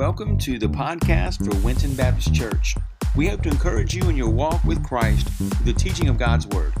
Welcome 0.00 0.38
to 0.38 0.58
the 0.58 0.66
podcast 0.66 1.44
for 1.44 1.54
Winton 1.62 1.94
Baptist 1.94 2.32
Church. 2.32 2.74
We 3.14 3.28
hope 3.28 3.42
to 3.42 3.50
encourage 3.50 3.94
you 3.94 4.08
in 4.08 4.16
your 4.16 4.30
walk 4.30 4.64
with 4.64 4.82
Christ 4.82 5.28
through 5.28 5.50
the 5.70 5.74
teaching 5.74 6.08
of 6.08 6.16
God's 6.16 6.46
Word, 6.46 6.72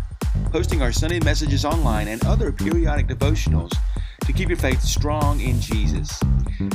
posting 0.46 0.80
our 0.80 0.90
Sunday 0.90 1.20
messages 1.20 1.66
online 1.66 2.08
and 2.08 2.24
other 2.24 2.50
periodic 2.50 3.08
devotionals 3.08 3.76
to 4.24 4.32
keep 4.32 4.48
your 4.48 4.56
faith 4.56 4.80
strong 4.80 5.38
in 5.38 5.60
Jesus. 5.60 6.18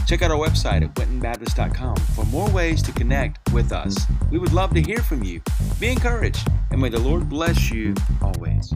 Check 0.05 0.21
out 0.21 0.29
our 0.29 0.37
website 0.37 0.83
at 0.83 0.93
wintonbaptist.com 0.93 1.95
for 2.13 2.25
more 2.25 2.47
ways 2.51 2.83
to 2.83 2.91
connect 2.91 3.51
with 3.51 3.71
us. 3.71 3.97
We 4.29 4.37
would 4.37 4.53
love 4.53 4.71
to 4.75 4.81
hear 4.83 4.99
from 4.99 5.23
you. 5.23 5.41
Be 5.79 5.87
encouraged, 5.87 6.47
and 6.69 6.79
may 6.79 6.89
the 6.89 6.99
Lord 6.99 7.27
bless 7.27 7.71
you 7.71 7.95
always. 8.21 8.71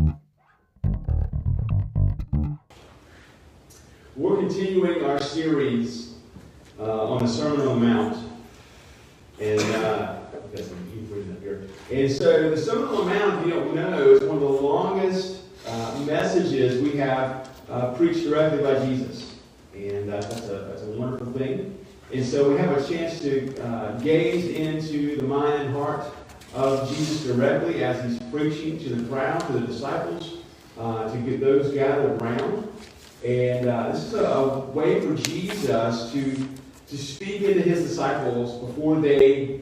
We're 4.16 4.38
continuing 4.38 5.06
our 5.06 5.22
series 5.22 6.09
uh, 6.80 7.14
on 7.14 7.20
the 7.20 7.28
Sermon 7.28 7.68
on 7.68 7.80
the 7.80 7.86
Mount. 7.86 8.18
And, 9.40 9.60
uh, 9.76 10.16
and 11.92 12.12
so 12.12 12.50
the 12.50 12.58
Sermon 12.58 12.90
on 12.90 13.08
the 13.08 13.14
Mount, 13.14 13.40
if 13.40 13.46
you 13.46 13.54
don't 13.54 13.76
know, 13.76 14.12
is 14.12 14.24
one 14.24 14.38
of 14.38 14.42
the 14.42 14.48
longest 14.48 15.42
uh, 15.68 16.00
messages 16.06 16.82
we 16.82 16.98
have 16.98 17.50
uh, 17.70 17.94
preached 17.94 18.24
directly 18.24 18.64
by 18.64 18.86
Jesus. 18.86 19.36
And 19.74 20.10
uh, 20.10 20.22
that's, 20.22 20.48
a, 20.48 20.66
that's 20.70 20.82
a 20.84 20.92
wonderful 20.92 21.32
thing. 21.34 21.78
And 22.14 22.26
so 22.26 22.50
we 22.50 22.58
have 22.58 22.76
a 22.76 22.88
chance 22.88 23.20
to 23.22 23.62
uh, 23.64 24.00
gaze 24.00 24.46
into 24.50 25.18
the 25.18 25.24
mind 25.24 25.64
and 25.64 25.74
heart 25.74 26.06
of 26.54 26.90
Jesus 26.90 27.26
directly 27.26 27.84
as 27.84 28.04
he's 28.04 28.20
preaching 28.32 28.80
to 28.80 28.96
the 28.96 29.08
crowd, 29.08 29.40
to 29.42 29.54
the 29.54 29.68
disciples, 29.68 30.38
to 30.76 31.24
get 31.26 31.40
those 31.40 31.74
gathered 31.74 32.20
around. 32.22 32.70
And 33.24 33.68
uh, 33.68 33.92
this 33.92 34.06
is 34.06 34.14
a, 34.14 34.24
a, 34.24 34.60
way 34.60 35.02
for 35.02 35.14
Jesus 35.14 36.12
to 36.14 36.50
to 36.90 36.98
speak 36.98 37.42
into 37.42 37.62
his 37.62 37.84
disciples 37.84 38.58
before 38.66 39.00
they 39.00 39.62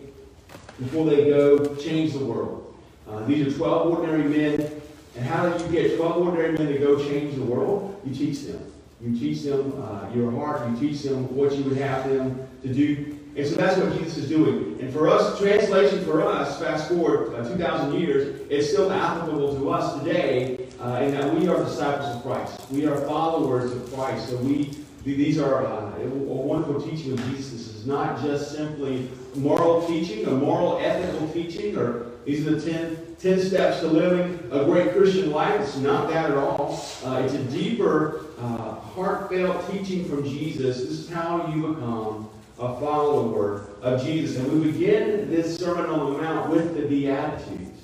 before 0.80 1.06
they 1.06 1.26
go 1.26 1.76
change 1.76 2.14
the 2.14 2.24
world. 2.24 2.76
Uh, 3.10 3.26
these 3.26 3.48
are 3.48 3.58
12 3.58 3.88
ordinary 3.88 4.24
men. 4.24 4.72
And 5.16 5.26
how 5.26 5.50
do 5.50 5.64
you 5.64 5.72
get 5.72 5.98
12 5.98 6.18
ordinary 6.18 6.52
men 6.52 6.68
to 6.68 6.78
go 6.78 7.04
change 7.04 7.36
the 7.36 7.42
world? 7.42 8.00
You 8.06 8.14
teach 8.14 8.44
them. 8.44 8.72
You 9.02 9.18
teach 9.18 9.42
them 9.42 9.74
uh, 9.82 10.10
your 10.14 10.32
heart. 10.32 10.70
You 10.70 10.90
teach 10.90 11.02
them 11.02 11.36
what 11.36 11.56
you 11.56 11.64
would 11.64 11.78
have 11.78 12.08
them 12.08 12.48
to 12.62 12.74
do. 12.74 13.18
And 13.36 13.48
so 13.48 13.56
that's 13.56 13.78
what 13.78 13.98
Jesus 13.98 14.18
is 14.18 14.30
doing. 14.30 14.80
And 14.80 14.92
for 14.92 15.08
us, 15.10 15.40
translation 15.40 16.04
for 16.06 16.22
us, 16.24 16.60
fast 16.60 16.90
forward 16.90 17.34
uh, 17.36 17.48
2,000 17.48 18.00
years, 18.00 18.42
is 18.50 18.70
still 18.70 18.92
applicable 18.92 19.56
to 19.56 19.70
us 19.70 20.00
today 20.00 20.68
uh, 20.80 21.00
in 21.02 21.12
that 21.12 21.34
we 21.34 21.48
are 21.48 21.64
disciples 21.64 22.16
of 22.16 22.24
Christ. 22.24 22.60
We 22.72 22.86
are 22.86 22.98
followers 23.02 23.72
of 23.72 23.94
Christ. 23.94 24.30
So 24.30 24.38
we 24.38 24.72
these 25.16 25.38
are 25.40 25.66
uh, 25.66 26.00
a 26.00 26.08
wonderful 26.08 26.82
teaching 26.82 27.14
of 27.14 27.24
Jesus. 27.30 27.52
This 27.52 27.76
is 27.76 27.86
not 27.86 28.22
just 28.22 28.52
simply 28.52 29.10
moral 29.36 29.86
teaching, 29.88 30.28
or 30.28 30.32
moral 30.32 30.80
ethical 30.80 31.28
teaching, 31.30 31.78
or 31.78 32.08
these 32.26 32.46
are 32.46 32.56
the 32.56 32.72
10, 32.72 33.16
10 33.20 33.40
steps 33.40 33.80
to 33.80 33.88
living 33.88 34.38
a 34.52 34.66
great 34.66 34.92
Christian 34.92 35.32
life. 35.32 35.62
It's 35.62 35.78
not 35.78 36.10
that 36.10 36.32
at 36.32 36.38
all. 36.38 36.84
Uh, 37.06 37.22
it's 37.24 37.34
a 37.34 37.44
deeper, 37.46 38.26
uh, 38.40 38.76
heartfelt 38.76 39.72
teaching 39.72 40.06
from 40.10 40.24
Jesus. 40.24 40.82
This 40.82 40.90
is 40.90 41.10
how 41.10 41.48
you 41.54 41.74
become 41.74 42.30
a 42.60 42.80
follower 42.80 43.68
of 43.82 44.04
Jesus. 44.04 44.38
And 44.38 44.52
we 44.52 44.72
begin 44.72 45.30
this 45.30 45.58
Sermon 45.58 45.86
on 45.86 46.14
the 46.14 46.22
Mount 46.22 46.50
with 46.50 46.76
the 46.76 46.88
Beatitudes. 46.88 47.80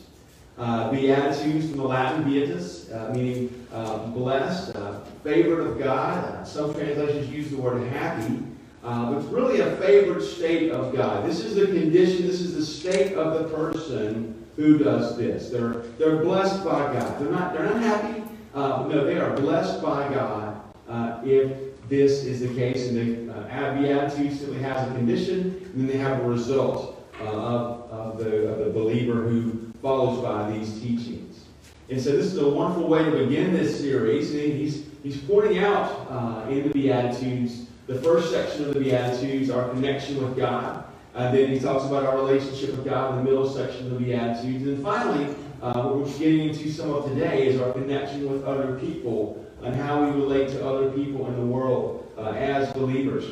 Uh, 0.57 0.91
Beatitudes 0.91 1.69
from 1.69 1.77
the 1.77 1.83
Latin 1.83 2.23
beatus, 2.23 2.91
uh, 2.91 3.11
meaning 3.13 3.65
uh, 3.73 4.05
blessed, 4.07 4.75
uh, 4.75 4.99
favored 5.23 5.61
of 5.61 5.79
God. 5.79 6.23
Uh, 6.23 6.43
some 6.43 6.73
translations 6.73 7.29
use 7.29 7.49
the 7.49 7.57
word 7.57 7.87
happy, 7.87 8.39
uh, 8.83 9.11
but 9.11 9.21
it's 9.21 9.27
really 9.27 9.59
a 9.61 9.75
favored 9.77 10.21
state 10.21 10.71
of 10.71 10.95
God. 10.95 11.25
This 11.25 11.39
is 11.39 11.55
the 11.55 11.67
condition, 11.67 12.27
this 12.27 12.41
is 12.41 12.55
the 12.55 12.65
state 12.65 13.13
of 13.13 13.41
the 13.41 13.55
person 13.55 14.45
who 14.55 14.77
does 14.77 15.17
this. 15.17 15.49
They're, 15.49 15.81
they're 15.97 16.17
blessed 16.17 16.63
by 16.63 16.93
God. 16.93 17.19
They're 17.19 17.31
not, 17.31 17.53
they're 17.53 17.65
not 17.65 17.81
happy, 17.81 18.23
no, 18.55 19.03
they 19.05 19.17
are 19.17 19.35
blessed 19.35 19.81
by 19.81 20.13
God 20.13 20.61
if 21.25 21.57
this 21.89 22.23
is 22.23 22.41
the 22.41 22.53
case. 22.53 22.89
And 22.89 23.29
the 23.29 23.33
uh, 23.33 23.73
Beatitudes 23.81 24.39
simply 24.39 24.59
has 24.59 24.89
a 24.89 24.93
condition, 24.93 25.71
and 25.73 25.81
then 25.81 25.87
they 25.87 25.97
have 25.97 26.19
a 26.19 26.27
result 26.27 27.03
of, 27.19 27.89
of, 27.91 28.17
the, 28.17 28.51
of 28.51 28.59
the 28.59 28.71
believer 28.71 29.23
who 29.27 29.71
follows 29.81 30.21
by 30.21 30.51
these 30.51 30.79
teachings. 30.81 31.45
And 31.89 32.01
so 32.01 32.11
this 32.11 32.27
is 32.27 32.37
a 32.37 32.49
wonderful 32.49 32.87
way 32.87 33.03
to 33.03 33.11
begin 33.11 33.53
this 33.53 33.79
series. 33.79 34.31
And 34.31 34.53
he's, 34.53 34.85
he's 35.03 35.17
pointing 35.17 35.59
out 35.59 36.07
uh, 36.09 36.49
in 36.49 36.63
the 36.63 36.69
Beatitudes, 36.69 37.67
the 37.87 38.01
first 38.01 38.31
section 38.31 38.65
of 38.65 38.73
the 38.73 38.79
Beatitudes, 38.79 39.49
our 39.49 39.69
connection 39.69 40.23
with 40.23 40.35
God. 40.35 40.85
And 41.13 41.37
then 41.37 41.49
he 41.49 41.59
talks 41.59 41.85
about 41.85 42.05
our 42.05 42.17
relationship 42.17 42.71
with 42.71 42.85
God 42.85 43.11
in 43.11 43.17
the 43.17 43.23
middle 43.23 43.47
section 43.47 43.85
of 43.85 43.99
the 43.99 44.05
Beatitudes. 44.05 44.65
And 44.65 44.81
finally, 44.81 45.35
uh, 45.61 45.83
what 45.83 45.97
we're 45.97 46.17
getting 46.17 46.49
into 46.49 46.71
some 46.71 46.91
of 46.91 47.05
today 47.09 47.47
is 47.47 47.61
our 47.61 47.71
connection 47.73 48.31
with 48.31 48.43
other 48.45 48.79
people 48.79 49.45
and 49.61 49.75
how 49.75 50.03
we 50.03 50.11
relate 50.11 50.49
to 50.49 50.67
other 50.67 50.89
people 50.91 51.27
in 51.27 51.35
the 51.35 51.45
world 51.45 52.11
uh, 52.17 52.31
as 52.31 52.73
believers. 52.73 53.25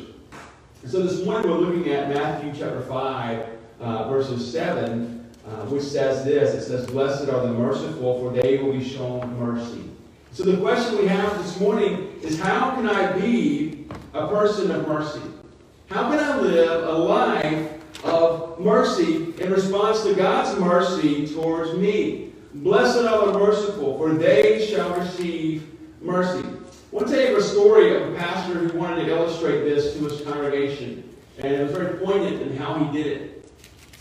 So 0.86 1.02
this 1.02 1.24
morning 1.24 1.50
we're 1.50 1.58
looking 1.58 1.92
at 1.92 2.08
Matthew 2.08 2.52
chapter 2.52 2.82
5, 2.82 3.46
uh, 3.80 4.08
verses 4.08 4.50
7 4.52 5.22
uh, 5.44 5.66
which 5.66 5.82
says 5.82 6.24
this 6.24 6.54
it 6.54 6.66
says, 6.66 6.86
Blessed 6.86 7.28
are 7.28 7.46
the 7.46 7.52
merciful, 7.52 8.20
for 8.20 8.32
they 8.32 8.58
will 8.58 8.72
be 8.72 8.88
shown 8.88 9.38
mercy. 9.38 9.90
So 10.32 10.44
the 10.44 10.56
question 10.62 10.96
we 10.96 11.06
have 11.08 11.36
this 11.42 11.60
morning 11.60 12.18
is 12.22 12.40
how 12.40 12.74
can 12.74 12.88
I 12.88 13.12
be 13.18 13.86
a 14.14 14.28
person 14.28 14.70
of 14.70 14.88
mercy? 14.88 15.20
How 15.90 16.08
can 16.08 16.20
I 16.20 16.40
live 16.40 16.88
a 16.88 16.92
life 16.92 18.04
of 18.04 18.58
mercy 18.58 19.34
in 19.38 19.52
response 19.52 20.04
to 20.04 20.14
God's 20.14 20.58
mercy 20.58 21.28
towards 21.28 21.74
me? 21.74 22.32
Blessed 22.54 23.04
are 23.04 23.26
the 23.30 23.38
merciful, 23.38 23.98
for 23.98 24.14
they 24.14 24.66
shall 24.66 24.98
receive 24.98 25.70
mercy. 26.00 26.48
I 26.48 26.96
want 26.96 27.08
to 27.08 27.14
tell 27.14 27.30
you 27.30 27.36
a 27.36 27.42
story 27.42 27.94
of 27.94 28.14
a 28.14 28.16
pastor 28.16 28.54
who 28.54 28.78
wanted 28.78 29.04
to 29.04 29.10
illustrate 29.10 29.64
this 29.64 29.92
to 29.94 30.04
his 30.04 30.22
congregation. 30.22 31.14
And 31.40 31.52
it 31.52 31.62
was 31.62 31.72
very 31.72 31.98
poignant 31.98 32.40
in 32.40 32.56
how 32.56 32.82
he 32.82 33.02
did 33.02 33.06
it. 33.06 33.52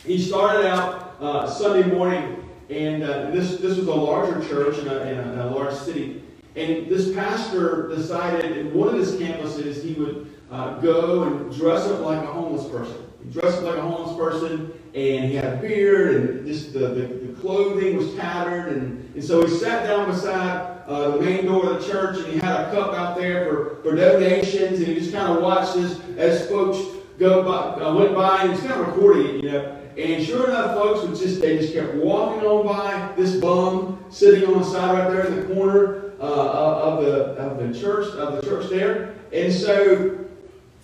He 0.05 0.17
started 0.17 0.65
out 0.65 1.17
uh, 1.19 1.49
Sunday 1.49 1.89
morning, 1.93 2.41
and 2.69 3.03
uh, 3.03 3.31
this, 3.31 3.57
this 3.57 3.77
was 3.77 3.87
a 3.87 3.93
larger 3.93 4.47
church 4.47 4.77
in 4.77 4.87
a, 4.87 4.95
in, 5.01 5.17
a, 5.19 5.33
in 5.33 5.39
a, 5.39 5.53
large 5.53 5.75
city. 5.75 6.20
And 6.55 6.87
this 6.87 7.13
pastor 7.15 7.87
decided 7.95 8.57
in 8.57 8.73
one 8.73 8.89
of 8.89 8.95
his 8.95 9.13
campuses 9.13 9.83
he 9.83 9.93
would 9.93 10.31
uh, 10.51 10.79
go 10.79 11.23
and 11.23 11.55
dress 11.55 11.87
up 11.87 12.01
like 12.01 12.21
a 12.23 12.27
homeless 12.27 12.67
person. 12.69 13.07
He 13.23 13.31
dressed 13.31 13.59
up 13.59 13.63
like 13.63 13.77
a 13.77 13.81
homeless 13.81 14.17
person, 14.17 14.73
and 14.93 15.25
he 15.25 15.35
had 15.35 15.45
a 15.45 15.57
beard, 15.57 16.15
and 16.15 16.45
just 16.45 16.73
the, 16.73 16.79
the, 16.79 17.01
the 17.07 17.33
clothing 17.39 17.95
was 17.95 18.13
tattered. 18.15 18.75
And, 18.75 19.13
and 19.15 19.23
so 19.23 19.45
he 19.45 19.55
sat 19.57 19.87
down 19.87 20.09
beside 20.09 20.81
uh, 20.87 21.11
the 21.11 21.21
main 21.21 21.45
door 21.45 21.69
of 21.69 21.81
the 21.81 21.89
church, 21.89 22.17
and 22.17 22.27
he 22.27 22.39
had 22.39 22.67
a 22.67 22.71
cup 22.71 22.93
out 22.93 23.15
there 23.15 23.45
for, 23.45 23.81
for 23.81 23.95
donations, 23.95 24.79
and 24.79 24.87
he 24.87 24.95
just 24.95 25.13
kind 25.13 25.31
of 25.31 25.41
watched 25.41 25.77
as, 25.77 26.01
as 26.17 26.49
folks 26.49 26.79
go 27.17 27.43
by, 27.43 27.81
uh, 27.81 27.93
went 27.93 28.13
by, 28.13 28.41
and 28.41 28.51
he's 28.51 28.61
kind 28.61 28.81
of 28.81 28.87
recording 28.87 29.27
it, 29.27 29.43
you 29.43 29.51
know. 29.51 29.77
And 29.97 30.25
sure 30.25 30.47
enough, 30.47 30.73
folks 30.73 31.05
would 31.05 31.17
just 31.17 31.41
they 31.41 31.57
just 31.57 31.73
kept 31.73 31.95
walking 31.95 32.47
on 32.47 32.65
by 32.65 33.13
this 33.17 33.35
bum 33.35 34.03
sitting 34.09 34.47
on 34.47 34.59
the 34.59 34.65
side 34.65 34.97
right 34.97 35.11
there 35.11 35.27
in 35.27 35.35
the 35.35 35.53
corner 35.53 36.10
uh, 36.21 36.81
of 36.83 37.03
the 37.03 37.23
of 37.35 37.57
the 37.57 37.79
church 37.79 38.13
of 38.15 38.35
the 38.35 38.41
church 38.47 38.69
there. 38.69 39.15
And 39.33 39.51
so 39.51 40.19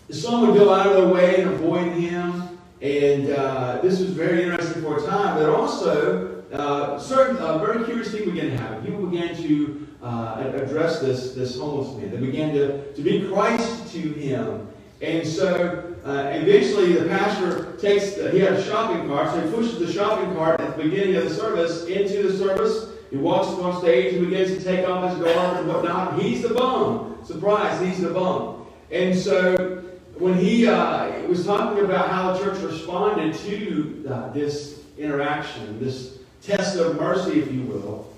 some 0.10 0.48
would 0.48 0.58
go 0.58 0.74
out 0.74 0.88
of 0.88 0.94
their 0.94 1.14
way 1.14 1.42
and 1.42 1.52
avoid 1.52 1.94
him. 1.94 2.60
And 2.82 3.32
uh, 3.32 3.80
this 3.82 4.00
was 4.00 4.12
very 4.12 4.44
interesting 4.44 4.84
for 4.84 4.98
a 4.98 5.06
time. 5.06 5.38
But 5.38 5.50
also, 5.50 6.44
uh, 6.52 7.00
certain 7.00 7.38
uh, 7.38 7.58
very 7.60 7.84
curious 7.86 8.12
thing 8.12 8.26
began 8.26 8.52
to 8.52 8.58
happen. 8.58 8.86
People 8.86 9.08
began 9.08 9.36
to 9.36 9.88
uh, 10.02 10.52
address 10.56 11.00
this 11.00 11.34
this 11.34 11.58
homeless 11.58 11.96
man. 11.98 12.12
They 12.12 12.18
began 12.18 12.54
to 12.54 12.94
to 12.94 13.02
be 13.02 13.28
Christ 13.28 13.92
to 13.94 14.00
him. 14.00 14.68
And 15.00 15.28
so 15.28 15.96
uh, 16.06 16.32
eventually, 16.34 16.94
the 16.94 17.08
pastor 17.08 17.74
takes, 17.74 18.16
he 18.16 18.40
had 18.40 18.54
a 18.54 18.64
shopping 18.64 19.08
cart, 19.08 19.30
so 19.30 19.42
he 19.42 19.52
pushes 19.52 19.78
the 19.78 19.92
shopping 19.92 20.34
cart 20.36 20.60
at 20.60 20.76
the 20.76 20.84
beginning 20.84 21.16
of 21.18 21.26
the 21.26 21.30
service 21.30 21.86
into 21.86 22.24
the 22.24 22.36
service. 22.36 22.97
He 23.10 23.18
walks 23.18 23.48
up 23.48 23.64
on 23.64 23.80
stage 23.82 24.16
and 24.16 24.30
begins 24.30 24.58
to 24.58 24.64
take 24.64 24.88
off 24.88 25.10
his 25.12 25.24
garb 25.24 25.58
and 25.58 25.68
whatnot. 25.68 26.20
He's 26.20 26.42
the 26.42 26.54
bum. 26.54 27.18
Surprise, 27.24 27.82
he's 27.82 28.02
the 28.02 28.10
bum. 28.10 28.66
And 28.92 29.18
so, 29.18 29.84
when 30.16 30.34
he 30.34 30.68
uh, 30.68 31.22
was 31.28 31.46
talking 31.46 31.84
about 31.84 32.10
how 32.10 32.34
the 32.34 32.44
church 32.44 32.62
responded 32.64 33.34
to 33.36 34.06
uh, 34.10 34.30
this 34.32 34.82
interaction, 34.98 35.80
this 35.80 36.20
test 36.42 36.78
of 36.78 37.00
mercy, 37.00 37.40
if 37.40 37.52
you 37.52 37.62
will, 37.62 38.14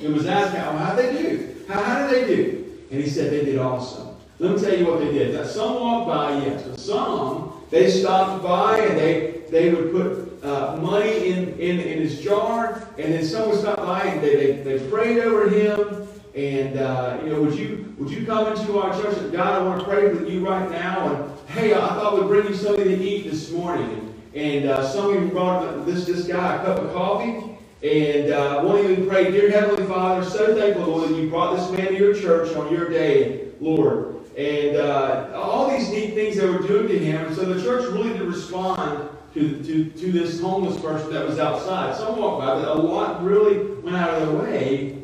it 0.00 0.10
was 0.10 0.26
asked, 0.26 0.56
how, 0.56 0.94
did 0.94 1.14
they 1.14 1.22
do? 1.22 1.56
How, 1.68 1.82
how 1.82 2.06
did 2.06 2.28
they 2.28 2.36
do? 2.36 2.72
And 2.90 3.02
he 3.02 3.08
said 3.08 3.32
they 3.32 3.44
did 3.44 3.58
awesome. 3.58 4.16
Let 4.38 4.54
me 4.54 4.60
tell 4.62 4.78
you 4.78 4.86
what 4.86 5.00
they 5.00 5.12
did. 5.12 5.46
Some 5.46 5.74
walked 5.74 6.08
by, 6.08 6.44
yes, 6.44 6.62
but 6.62 6.78
some, 6.78 7.52
they 7.70 7.90
stopped 7.90 8.42
by 8.42 8.78
and 8.80 8.98
they, 8.98 9.35
they 9.50 9.72
would 9.72 9.92
put 9.92 10.44
uh, 10.44 10.76
money 10.76 11.28
in, 11.28 11.58
in, 11.58 11.80
in 11.80 11.98
his 11.98 12.20
jar, 12.20 12.88
and 12.98 13.12
then 13.12 13.24
someone 13.24 13.58
stopped 13.58 13.78
by 13.78 14.02
and 14.02 14.22
they, 14.22 14.36
they, 14.36 14.78
they 14.78 14.90
prayed 14.90 15.18
over 15.18 15.48
him, 15.48 16.08
And 16.34 16.78
uh, 16.78 17.18
you 17.22 17.30
know, 17.30 17.42
would 17.42 17.54
you 17.54 17.94
would 17.98 18.10
you 18.10 18.26
come 18.26 18.52
into 18.52 18.78
our 18.78 18.92
church? 19.00 19.16
And 19.18 19.32
God, 19.32 19.62
I 19.62 19.64
want 19.64 19.80
to 19.80 19.86
pray 19.86 20.12
with 20.12 20.28
you 20.28 20.46
right 20.46 20.70
now. 20.70 21.08
And 21.08 21.38
hey, 21.48 21.74
I 21.74 21.78
thought 21.78 22.18
we'd 22.18 22.28
bring 22.28 22.46
you 22.48 22.54
something 22.54 22.84
to 22.84 22.96
eat 23.02 23.30
this 23.30 23.50
morning. 23.50 24.14
And 24.34 24.66
uh, 24.66 24.86
some 24.86 25.14
of 25.14 25.22
you 25.22 25.28
brought 25.28 25.86
this 25.86 26.04
this 26.04 26.26
guy 26.26 26.56
a 26.56 26.64
cup 26.64 26.78
of 26.78 26.92
coffee. 26.92 27.56
And 27.82 28.32
uh, 28.32 28.62
of 28.66 28.98
you 28.98 29.06
prayed, 29.06 29.32
Dear 29.32 29.50
Heavenly 29.50 29.86
Father, 29.86 30.28
so 30.28 30.54
thankful, 30.54 30.86
Lord, 30.86 31.10
that 31.10 31.16
you 31.16 31.28
brought 31.28 31.56
this 31.56 31.70
man 31.70 31.88
to 31.88 31.98
your 31.98 32.14
church 32.14 32.54
on 32.56 32.72
your 32.72 32.88
day, 32.88 33.48
Lord. 33.60 34.16
And 34.36 34.76
uh, 34.76 35.30
all 35.34 35.70
these 35.70 35.88
neat 35.90 36.14
things 36.14 36.36
they 36.36 36.48
were 36.48 36.58
doing 36.58 36.88
to 36.88 36.98
him. 36.98 37.34
So 37.34 37.44
the 37.44 37.62
church 37.62 37.90
really 37.92 38.12
did 38.12 38.22
respond 38.22 39.08
to, 39.36 39.62
to, 39.62 39.90
to 39.90 40.12
this 40.12 40.40
homeless 40.40 40.80
person 40.80 41.12
that 41.12 41.28
was 41.28 41.38
outside. 41.38 41.94
Some 41.94 42.16
walked 42.16 42.40
by, 42.40 42.54
but 42.54 42.68
a 42.68 42.74
lot 42.74 43.22
really 43.22 43.58
went 43.82 43.94
out 43.94 44.14
of 44.14 44.28
their 44.28 44.40
way 44.40 45.02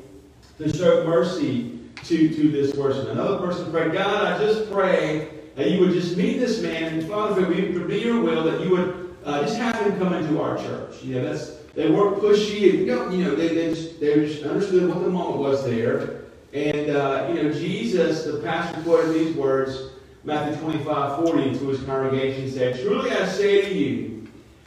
to 0.57 0.75
show 0.75 1.05
mercy 1.05 1.81
to, 2.05 2.35
to 2.35 2.51
this 2.51 2.75
person. 2.75 3.11
Another 3.11 3.37
person 3.37 3.71
prayed, 3.71 3.93
God, 3.93 4.33
I 4.33 4.39
just 4.39 4.73
pray 4.73 5.29
that 5.55 5.71
you 5.71 5.81
would 5.81 5.93
just 5.93 6.17
meet 6.17 6.39
this 6.39 6.63
man. 6.63 6.95
And 6.95 7.07
Father, 7.07 7.43
if 7.53 7.59
it 7.59 7.75
would 7.75 7.87
be 7.87 7.99
your 7.99 8.23
will, 8.23 8.45
that 8.45 8.63
you 8.63 8.71
would 8.71 9.17
uh, 9.23 9.43
just 9.43 9.57
have 9.59 9.77
him 9.77 9.99
come 9.99 10.15
into 10.15 10.41
our 10.41 10.57
church. 10.57 11.03
You 11.03 11.17
know, 11.17 11.25
that's, 11.29 11.57
they 11.75 11.91
weren't 11.91 12.17
pushy. 12.23 12.71
And, 12.71 12.79
you 12.81 12.87
know, 12.87 13.11
you 13.11 13.25
know 13.25 13.35
they, 13.35 13.49
they, 13.49 13.75
just, 13.75 14.01
they 14.01 14.15
just 14.27 14.45
understood 14.45 14.89
what 14.89 15.03
the 15.03 15.11
moment 15.11 15.41
was 15.41 15.63
there. 15.67 16.23
And, 16.55 16.89
uh, 16.89 17.27
you 17.29 17.43
know, 17.43 17.53
Jesus, 17.53 18.25
the 18.25 18.41
pastor 18.41 18.81
quoted 18.81 19.13
these 19.13 19.37
words, 19.37 19.91
Matthew 20.25 20.59
25, 20.63 21.27
40, 21.27 21.59
to 21.59 21.69
his 21.69 21.83
congregation, 21.83 22.51
said, 22.51 22.81
Truly 22.81 23.11
I 23.11 23.27
say 23.27 23.69
to 23.69 23.75
you, 23.75 24.13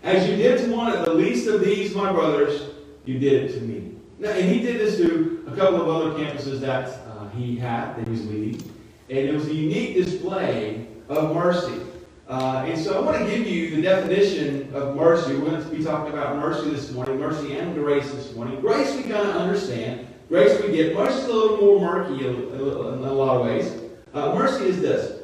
as 0.06 0.30
you 0.30 0.36
did 0.36 0.60
to 0.60 0.72
one 0.72 0.92
of 0.92 1.04
the 1.04 1.14
least 1.14 1.48
of 1.48 1.62
these, 1.62 1.96
my 1.96 2.12
brothers, 2.12 2.70
you 3.06 3.18
did 3.18 3.50
it 3.50 3.54
to 3.56 3.62
me. 3.62 3.92
Now, 4.20 4.30
and 4.30 4.48
he 4.48 4.60
did 4.60 4.80
this 4.80 4.98
to 4.98 5.44
a 5.48 5.56
couple 5.56 5.82
of 5.82 5.90
other 5.90 6.24
campuses 6.24 6.60
that 6.60 6.90
uh, 7.10 7.28
he 7.30 7.58
had, 7.58 7.96
that 7.96 8.06
he 8.06 8.12
was 8.12 8.26
leading. 8.28 8.62
And 9.10 9.18
it 9.18 9.34
was 9.34 9.48
a 9.48 9.54
unique 9.54 9.96
display 9.96 10.88
of 11.10 11.34
mercy. 11.34 11.82
Uh, 12.28 12.66
and 12.68 12.80
so 12.80 12.98
I 12.98 13.00
want 13.04 13.18
to 13.18 13.26
give 13.26 13.48
you 13.48 13.76
the 13.76 13.82
definition 13.82 14.74
of 14.76 14.96
mercy. 14.96 15.36
We're 15.36 15.50
going 15.50 15.64
to 15.64 15.70
be 15.70 15.84
talking 15.84 16.14
about 16.14 16.38
mercy 16.38 16.70
this 16.70 16.92
morning, 16.92 17.20
mercy 17.20 17.58
and 17.58 17.74
grace 17.74 18.12
this 18.12 18.34
morning. 18.36 18.60
Grace 18.62 18.96
we 18.96 19.04
kind 19.04 19.28
of 19.28 19.36
understand. 19.36 20.08
Grace 20.30 20.60
we 20.62 20.72
get. 20.72 20.96
Mercy 20.96 21.20
is 21.20 21.26
a 21.26 21.34
little 21.34 21.58
more 21.58 21.80
murky 21.80 22.26
in 22.26 22.34
a 22.34 23.14
lot 23.14 23.38
of 23.38 23.46
ways. 23.46 23.80
Uh, 24.14 24.34
mercy 24.34 24.66
is 24.66 24.82
this. 24.82 25.22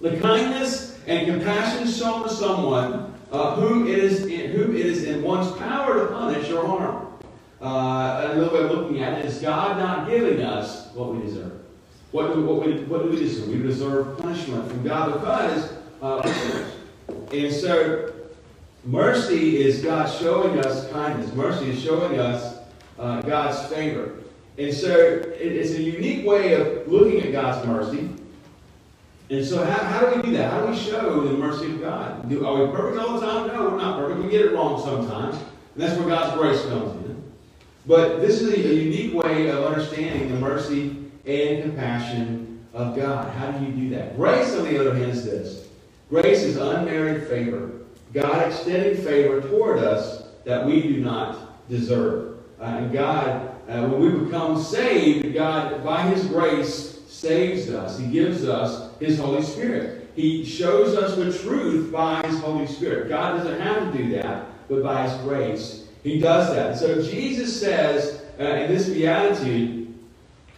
The 0.00 0.18
kindness 0.18 0.98
and 1.06 1.26
compassion 1.26 1.86
shown 1.86 2.24
to 2.24 2.30
someone 2.30 3.11
uh, 3.32 3.56
whom, 3.56 3.86
it 3.86 3.98
is 3.98 4.26
in, 4.26 4.50
whom 4.50 4.76
it 4.76 4.86
is 4.86 5.04
in 5.04 5.22
one's 5.22 5.50
power 5.56 6.06
to 6.06 6.14
punish 6.14 6.50
or 6.50 6.66
harm. 6.66 7.08
Uh, 7.60 8.30
another 8.32 8.54
way 8.54 8.64
of 8.64 8.70
looking 8.70 9.02
at 9.02 9.18
it 9.18 9.24
is 9.24 9.40
God 9.40 9.78
not 9.78 10.08
giving 10.08 10.42
us 10.42 10.92
what 10.94 11.14
we 11.14 11.22
deserve. 11.22 11.60
What 12.10 12.34
do, 12.34 12.44
what, 12.44 12.66
we, 12.66 12.84
what 12.84 13.04
do 13.04 13.10
we 13.10 13.16
deserve? 13.16 13.48
We 13.48 13.58
deserve 13.62 14.18
punishment 14.18 14.68
from 14.68 14.84
God 14.84 15.14
because 15.14 15.72
uh, 16.02 16.20
and 17.32 17.52
so 17.52 18.12
mercy 18.84 19.62
is 19.62 19.82
God 19.82 20.06
showing 20.06 20.58
us 20.58 20.90
kindness. 20.90 21.32
Mercy 21.32 21.70
is 21.70 21.82
showing 21.82 22.18
us 22.18 22.58
uh, 22.98 23.22
God's 23.22 23.72
favor. 23.72 24.16
And 24.58 24.74
so 24.74 25.22
it's 25.38 25.70
a 25.70 25.82
unique 25.82 26.26
way 26.26 26.54
of 26.54 26.86
looking 26.88 27.20
at 27.20 27.32
God's 27.32 27.66
mercy. 27.66 28.10
And 29.30 29.44
so 29.44 29.64
how, 29.64 29.84
how 29.84 30.00
do 30.00 30.16
we 30.16 30.22
do 30.22 30.36
that? 30.36 30.52
How 30.52 30.66
do 30.66 30.72
we 30.72 30.76
show 30.76 31.20
the 31.22 31.32
mercy 31.32 31.66
of 31.66 31.80
God? 31.80 32.28
Do, 32.28 32.46
are 32.46 32.66
we 32.66 32.72
perfect 32.74 32.98
all 32.98 33.18
the 33.18 33.26
time? 33.26 33.48
No, 33.48 33.70
we're 33.70 33.76
not 33.76 33.98
perfect. 33.98 34.22
We 34.22 34.30
get 34.30 34.42
it 34.42 34.52
wrong 34.52 34.82
sometimes. 34.82 35.36
And 35.36 35.82
that's 35.82 35.98
where 35.98 36.08
God's 36.08 36.38
grace 36.38 36.62
comes 36.66 37.06
in. 37.06 37.22
But 37.86 38.20
this 38.20 38.40
is 38.42 38.52
a, 38.52 38.70
a 38.70 38.74
unique 38.74 39.14
way 39.14 39.48
of 39.48 39.64
understanding 39.64 40.30
the 40.32 40.38
mercy 40.38 40.96
and 41.24 41.62
compassion 41.62 42.60
of 42.74 42.94
God. 42.94 43.32
How 43.34 43.50
do 43.52 43.64
you 43.64 43.72
do 43.72 43.90
that? 43.96 44.16
Grace, 44.16 44.54
on 44.54 44.64
the 44.64 44.78
other 44.78 44.94
hand, 44.94 45.10
is 45.10 45.24
this. 45.24 45.66
Grace 46.08 46.42
is 46.42 46.56
unmerited 46.56 47.28
favor. 47.28 47.70
God 48.12 48.46
extending 48.48 49.02
favor 49.02 49.40
toward 49.40 49.78
us 49.78 50.24
that 50.44 50.66
we 50.66 50.82
do 50.82 50.98
not 50.98 51.68
deserve. 51.70 52.38
Uh, 52.60 52.64
and 52.64 52.92
God 52.92 53.52
uh, 53.68 53.86
when 53.86 54.00
we 54.00 54.24
become 54.24 54.60
saved, 54.60 55.32
God, 55.32 55.84
by 55.84 56.02
His 56.02 56.26
grace, 56.26 57.00
saves 57.08 57.70
us. 57.70 57.98
He 57.98 58.06
gives 58.06 58.46
us 58.46 58.91
His 59.04 59.18
Holy 59.18 59.42
Spirit. 59.42 60.10
He 60.14 60.44
shows 60.44 60.96
us 60.96 61.16
the 61.16 61.36
truth 61.46 61.90
by 61.90 62.22
His 62.26 62.38
Holy 62.40 62.66
Spirit. 62.66 63.08
God 63.08 63.38
doesn't 63.38 63.60
have 63.60 63.92
to 63.92 63.98
do 63.98 64.10
that, 64.10 64.46
but 64.68 64.82
by 64.82 65.08
His 65.08 65.20
grace, 65.22 65.86
He 66.02 66.18
does 66.18 66.54
that. 66.54 66.78
So 66.78 67.02
Jesus 67.02 67.58
says 67.58 68.22
uh, 68.38 68.44
in 68.44 68.74
this 68.74 68.88
beatitude, 68.88 69.82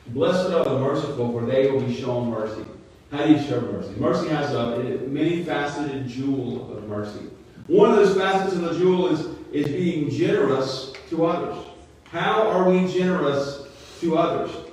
Blessed 0.09 0.53
are 0.53 0.65
the 0.65 0.79
merciful, 0.79 1.33
for 1.33 1.47
they 1.47 1.71
will 1.71 1.81
be 1.81 1.95
shown 1.95 2.31
mercy. 2.31 2.65
How 3.11 3.25
do 3.25 3.33
you 3.33 3.43
show 3.43 3.61
mercy? 3.61 3.95
Mercy 3.97 4.29
has 4.29 4.53
a 4.53 4.77
many 5.07 5.43
faceted 5.45 6.09
jewel 6.09 6.77
of 6.77 6.87
mercy. 6.89 7.31
One 7.69 7.91
of 7.91 7.97
those 7.97 8.17
facets 8.17 8.55
of 8.55 8.61
the 8.61 8.77
jewel 8.77 9.09
is, 9.09 9.27
is 9.53 9.67
being 9.69 10.11
generous 10.11 10.93
to 11.09 11.25
others. 11.25 11.65
How 12.05 12.43
are 12.49 12.69
we 12.69 12.93
generous 12.93 13.67
to 14.01 14.19
others? 14.19 14.64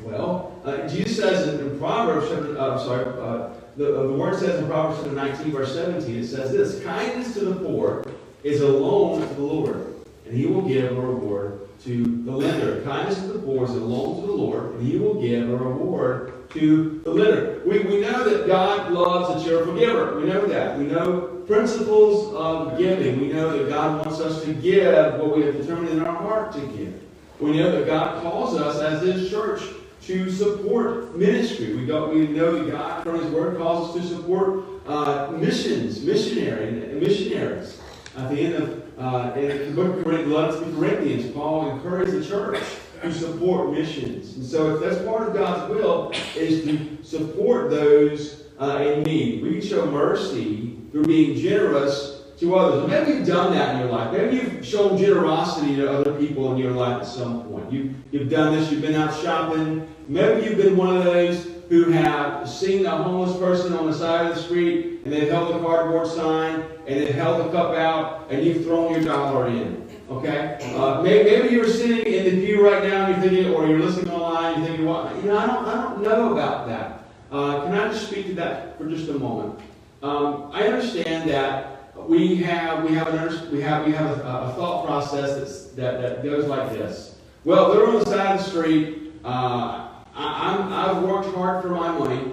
Well, 0.00 0.60
uh, 0.64 0.88
Jesus 0.88 1.16
says 1.16 1.48
in, 1.48 1.60
in 1.60 1.78
Proverbs, 1.78 2.26
uh, 2.30 2.78
sorry, 2.84 3.04
uh, 3.06 3.54
the, 3.76 3.98
uh, 3.98 4.02
the 4.06 4.12
word 4.12 4.38
says 4.38 4.60
in 4.60 4.66
Proverbs 4.66 5.10
19, 5.10 5.52
verse 5.52 5.74
17, 5.74 6.16
it 6.16 6.26
says 6.26 6.52
this 6.52 6.82
Kindness 6.84 7.34
to 7.34 7.44
the 7.44 7.54
poor 7.56 8.04
is 8.42 8.60
a 8.60 8.68
loan 8.68 9.20
to 9.20 9.34
the 9.34 9.42
Lord, 9.42 9.94
and 10.26 10.36
he 10.36 10.46
will 10.46 10.62
give 10.62 10.96
a 10.96 11.00
reward 11.00 11.68
to 11.84 12.22
the 12.24 12.32
lender. 12.32 12.82
Kindness 12.82 13.20
to 13.20 13.28
the 13.28 13.38
poor 13.38 13.64
is 13.64 13.70
a 13.70 13.74
loan 13.74 14.20
to 14.20 14.26
the 14.26 14.32
Lord, 14.32 14.74
and 14.74 14.86
he 14.86 14.98
will 14.98 15.20
give 15.20 15.48
a 15.48 15.56
reward 15.56 16.50
to 16.50 17.00
the 17.04 17.10
lender. 17.10 17.62
We, 17.66 17.80
we 17.80 18.00
know 18.00 18.24
that 18.24 18.46
God 18.46 18.92
loves 18.92 19.42
a 19.42 19.44
cheerful 19.44 19.76
giver. 19.76 20.18
We 20.20 20.26
know 20.26 20.46
that. 20.46 20.78
We 20.78 20.84
know 20.84 21.42
principles 21.46 22.34
of 22.34 22.78
giving. 22.78 23.20
We 23.20 23.32
know 23.32 23.56
that 23.56 23.68
God 23.68 24.06
wants 24.06 24.20
us 24.20 24.44
to 24.44 24.54
give 24.54 25.14
what 25.20 25.36
we 25.36 25.42
have 25.42 25.56
determined 25.56 25.90
in 25.90 26.00
our 26.02 26.16
heart 26.16 26.52
to 26.54 26.60
give. 26.60 27.02
We 27.40 27.58
know 27.58 27.72
that 27.72 27.86
God 27.86 28.22
calls 28.22 28.54
us 28.54 28.80
as 28.80 29.02
His 29.02 29.30
church 29.30 29.62
to 30.06 30.30
support 30.30 31.16
ministry. 31.16 31.74
We, 31.74 31.86
got, 31.86 32.12
we 32.12 32.26
know 32.28 32.64
that 32.64 32.70
God, 32.70 33.02
from 33.04 33.20
His 33.20 33.30
Word, 33.30 33.56
calls 33.56 33.96
us 33.96 34.02
to 34.02 34.16
support 34.16 34.64
uh, 34.86 35.32
missions, 35.32 36.02
missionary, 36.02 36.70
missionaries. 36.94 37.80
At 38.16 38.30
the 38.30 38.40
end 38.40 38.54
of 38.54 38.84
uh, 38.98 39.32
in 39.36 39.74
the 39.74 39.82
book 39.82 39.98
of 39.98 40.04
Corinthians, 40.04 41.32
Paul 41.32 41.70
encouraged 41.70 42.12
the 42.12 42.24
church 42.24 42.62
to 43.02 43.12
support 43.12 43.72
missions. 43.72 44.36
And 44.36 44.46
so 44.46 44.76
if 44.76 44.80
that's 44.80 45.04
part 45.04 45.28
of 45.28 45.34
God's 45.34 45.74
will, 45.74 46.12
is 46.36 46.64
to 46.64 47.02
support 47.02 47.70
those 47.70 48.44
uh, 48.60 48.78
in 48.78 49.02
need. 49.02 49.42
We 49.42 49.58
can 49.58 49.68
show 49.68 49.86
mercy 49.90 50.78
through 50.92 51.06
being 51.06 51.36
generous 51.36 52.13
to 52.38 52.54
others. 52.56 52.88
Maybe 52.88 53.18
you've 53.18 53.26
done 53.26 53.52
that 53.52 53.74
in 53.74 53.80
your 53.80 53.90
life. 53.90 54.12
Maybe 54.12 54.36
you've 54.36 54.66
shown 54.66 54.98
generosity 54.98 55.76
to 55.76 55.90
other 55.90 56.18
people 56.18 56.52
in 56.52 56.58
your 56.58 56.72
life 56.72 57.02
at 57.02 57.06
some 57.06 57.44
point. 57.44 57.72
You, 57.72 57.94
you've 58.10 58.28
done 58.28 58.54
this, 58.54 58.70
you've 58.70 58.82
been 58.82 58.94
out 58.94 59.14
shopping. 59.20 59.88
Maybe 60.08 60.46
you've 60.46 60.58
been 60.58 60.76
one 60.76 60.96
of 60.96 61.04
those 61.04 61.48
who 61.68 61.90
have 61.90 62.48
seen 62.48 62.84
a 62.86 62.90
homeless 62.90 63.36
person 63.38 63.72
on 63.72 63.86
the 63.86 63.94
side 63.94 64.30
of 64.30 64.36
the 64.36 64.42
street 64.42 65.00
and 65.04 65.12
they've 65.12 65.30
held 65.30 65.54
a 65.54 65.58
cardboard 65.60 66.06
sign 66.06 66.62
and 66.86 67.00
they've 67.00 67.14
held 67.14 67.46
a 67.46 67.50
cup 67.52 67.74
out 67.74 68.30
and 68.30 68.44
you've 68.44 68.64
thrown 68.64 68.92
your 68.92 69.02
dollar 69.02 69.48
in. 69.48 69.82
Okay? 70.10 70.58
Uh, 70.76 71.00
maybe, 71.02 71.30
maybe, 71.30 71.54
you're 71.54 71.66
sitting 71.66 72.12
in 72.12 72.24
the 72.24 72.46
pew 72.46 72.64
right 72.64 72.82
now 72.82 73.06
and 73.06 73.14
you're 73.14 73.32
thinking, 73.32 73.54
or 73.54 73.66
you're 73.66 73.78
listening 73.78 74.12
online, 74.12 74.58
you're 74.58 74.68
thinking, 74.68 74.86
well, 74.86 75.16
you 75.16 75.22
know, 75.22 75.38
I 75.38 75.46
don't, 75.46 75.64
I 75.66 75.74
don't 75.82 76.02
know 76.02 76.32
about 76.32 76.66
that. 76.68 77.04
Uh, 77.32 77.64
can 77.64 77.72
I 77.72 77.88
just 77.88 78.08
speak 78.08 78.26
to 78.26 78.34
that 78.34 78.76
for 78.76 78.86
just 78.86 79.08
a 79.08 79.14
moment? 79.14 79.58
Um, 80.02 80.50
I 80.52 80.68
understand 80.68 81.30
that 81.30 81.73
we 82.08 82.36
have 82.36 82.84
we 82.84 82.94
have 82.94 83.08
an 83.08 83.50
we 83.52 83.60
have 83.60 83.86
we 83.86 83.92
have 83.92 84.18
a, 84.18 84.22
a 84.22 84.54
thought 84.56 84.86
process 84.86 85.70
that 85.70 86.00
that 86.00 86.22
goes 86.22 86.46
like 86.46 86.70
this. 86.70 87.16
Well, 87.44 87.72
they're 87.72 87.86
on 87.86 87.98
the 88.00 88.06
side 88.06 88.38
of 88.38 88.44
the 88.44 88.50
street. 88.50 89.12
Uh, 89.24 89.88
I, 90.16 90.86
have 90.86 91.02
worked 91.02 91.34
hard 91.34 91.62
for 91.62 91.70
my 91.70 91.90
money. 91.98 92.32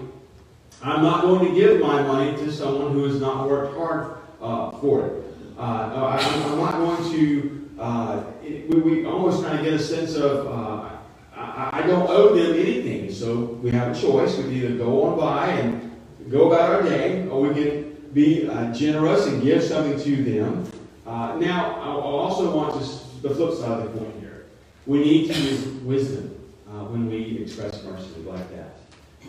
I'm 0.83 1.01
not 1.03 1.21
going 1.21 1.47
to 1.47 1.53
give 1.53 1.81
my 1.81 2.01
money 2.01 2.35
to 2.37 2.51
someone 2.51 2.93
who 2.93 3.05
has 3.05 3.19
not 3.19 3.47
worked 3.49 3.75
hard 3.75 4.17
uh, 4.41 4.71
for 4.79 5.05
it. 5.05 5.23
Uh, 5.57 5.61
I, 5.61 6.21
am 6.21 6.57
not 6.57 6.71
going 6.73 7.11
to. 7.11 7.69
Uh, 7.79 8.23
it, 8.43 8.69
we, 8.69 8.79
we, 8.81 9.05
almost 9.05 9.43
kind 9.43 9.57
of 9.57 9.65
get 9.65 9.73
a 9.73 9.79
sense 9.79 10.15
of 10.15 10.47
uh, 10.47 10.89
I, 11.35 11.81
I 11.81 11.87
don't 11.87 12.09
owe 12.09 12.35
them 12.35 12.53
anything. 12.53 13.11
So 13.11 13.35
we 13.61 13.71
have 13.71 13.95
a 13.95 13.99
choice. 13.99 14.37
We 14.37 14.43
can 14.43 14.53
either 14.53 14.75
go 14.75 15.03
on 15.03 15.17
by 15.17 15.47
and 15.47 15.91
go 16.29 16.51
about 16.51 16.71
our 16.71 16.83
day, 16.83 17.27
or 17.27 17.41
we 17.41 17.53
can 17.53 17.90
be 18.13 18.47
uh, 18.47 18.73
generous 18.73 19.27
and 19.27 19.41
give 19.41 19.63
something 19.63 19.99
to 20.01 20.23
them. 20.23 20.71
Uh, 21.05 21.37
now, 21.39 21.75
I 21.75 21.87
also 21.89 22.55
want 22.55 22.73
to, 22.73 23.21
the 23.21 23.33
flip 23.33 23.53
side 23.53 23.85
of 23.85 23.93
the 23.93 23.99
coin 23.99 24.13
here. 24.19 24.45
We 24.85 24.99
need 24.99 25.31
to 25.31 25.39
use 25.39 25.65
wisdom 25.83 26.35
uh, 26.67 26.85
when 26.85 27.09
we 27.09 27.39
express 27.39 27.83
mercy 27.83 28.21
like 28.25 28.49
that. 28.55 28.75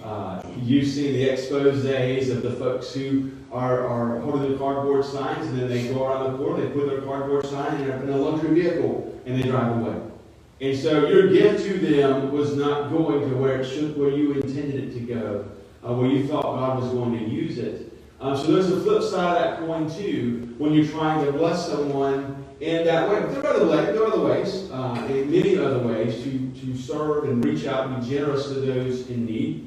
Uh, 0.03 0.43
you've 0.61 0.89
seen 0.89 1.13
the 1.13 1.25
exposes 1.25 2.29
of 2.31 2.43
the 2.43 2.53
folks 2.53 2.93
who 2.93 3.31
are, 3.53 3.87
are 3.87 4.21
holding 4.21 4.49
their 4.49 4.59
cardboard 4.59 5.05
signs 5.05 5.47
and 5.47 5.59
then 5.61 5.69
they 5.69 5.89
go 5.89 6.07
around 6.07 6.33
the 6.33 6.39
corner, 6.39 6.65
they 6.65 6.73
put 6.73 6.89
their 6.89 7.03
cardboard 7.03 7.47
sign 7.47 7.81
in 7.81 8.09
a 8.09 8.17
luxury 8.17 8.55
vehicle 8.55 9.21
and 9.27 9.41
they 9.41 9.49
drive 9.49 9.77
away. 9.77 10.01
And 10.61 10.79
so 10.79 11.07
your 11.09 11.29
gift 11.29 11.65
to 11.65 11.79
them 11.79 12.33
was 12.33 12.57
not 12.57 12.91
going 12.91 13.29
to 13.29 13.37
where 13.37 13.61
it 13.61 13.69
should, 13.69 13.97
where 13.97 14.11
you 14.11 14.33
intended 14.35 14.85
it 14.85 14.93
to 14.95 15.01
go, 15.01 15.45
uh, 15.87 15.93
where 15.93 16.09
you 16.09 16.27
thought 16.27 16.43
God 16.43 16.81
was 16.81 16.91
going 16.91 17.19
to 17.19 17.25
use 17.25 17.59
it. 17.59 17.92
Um, 18.23 18.37
so 18.37 18.53
there's 18.53 18.71
a 18.71 18.81
flip 18.83 19.03
side 19.03 19.37
of 19.37 19.43
that 19.43 19.59
coin 19.67 19.91
too, 19.91 20.55
when 20.57 20.73
you're 20.73 20.87
trying 20.87 21.27
to 21.27 21.33
bless 21.33 21.67
someone 21.67 22.45
in 22.61 22.85
that 22.85 23.11
way. 23.11 23.19
But 23.19 23.33
there 23.33 23.45
are 23.45 23.55
other 23.57 23.67
ways, 23.67 23.87
there 23.87 24.03
are 24.05 24.13
other 24.13 24.21
ways, 24.21 24.71
uh, 24.71 25.07
and 25.09 25.29
many 25.29 25.59
other 25.59 25.81
ways 25.81 26.23
to, 26.23 26.51
to 26.61 26.79
serve 26.79 27.25
and 27.25 27.45
reach 27.45 27.67
out 27.67 27.89
and 27.89 28.01
be 28.01 28.09
generous 28.09 28.47
to 28.47 28.55
those 28.55 29.11
in 29.11 29.27
need. 29.27 29.67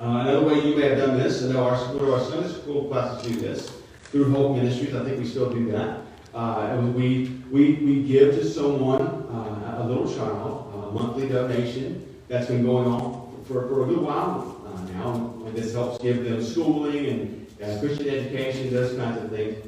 Uh, 0.00 0.22
another 0.22 0.44
way 0.44 0.54
you 0.68 0.74
may 0.74 0.88
have 0.88 0.98
done 0.98 1.18
this, 1.18 1.44
I 1.44 1.52
know 1.52 1.68
our, 1.68 1.76
of 1.76 2.02
our 2.12 2.20
Sunday 2.20 2.48
school 2.48 2.88
classes 2.88 3.30
do 3.30 3.40
this, 3.40 3.70
through 4.10 4.32
Hope 4.32 4.56
Ministries, 4.56 4.96
I 4.96 5.04
think 5.04 5.20
we 5.20 5.24
still 5.24 5.48
do 5.48 5.70
that. 5.70 6.00
Uh, 6.34 6.82
we, 6.96 7.26
we, 7.48 7.74
we 7.74 8.02
give 8.02 8.34
to 8.34 8.44
someone, 8.44 9.02
uh, 9.02 9.82
a 9.82 9.86
little 9.86 10.12
child, 10.12 10.72
a 10.74 10.92
monthly 10.92 11.28
donation 11.28 12.16
that's 12.26 12.48
been 12.48 12.64
going 12.64 12.88
on 12.88 13.44
for, 13.46 13.68
for 13.68 13.84
a 13.84 13.86
good 13.86 14.00
while 14.00 14.60
uh, 14.66 14.92
now. 14.92 15.44
And 15.46 15.56
this 15.56 15.74
helps 15.74 16.02
give 16.02 16.24
them 16.24 16.42
schooling 16.42 17.06
and 17.06 17.37
Christian 17.58 18.08
education, 18.08 18.72
those 18.72 18.96
kinds 18.96 19.22
of 19.22 19.30
things. 19.30 19.64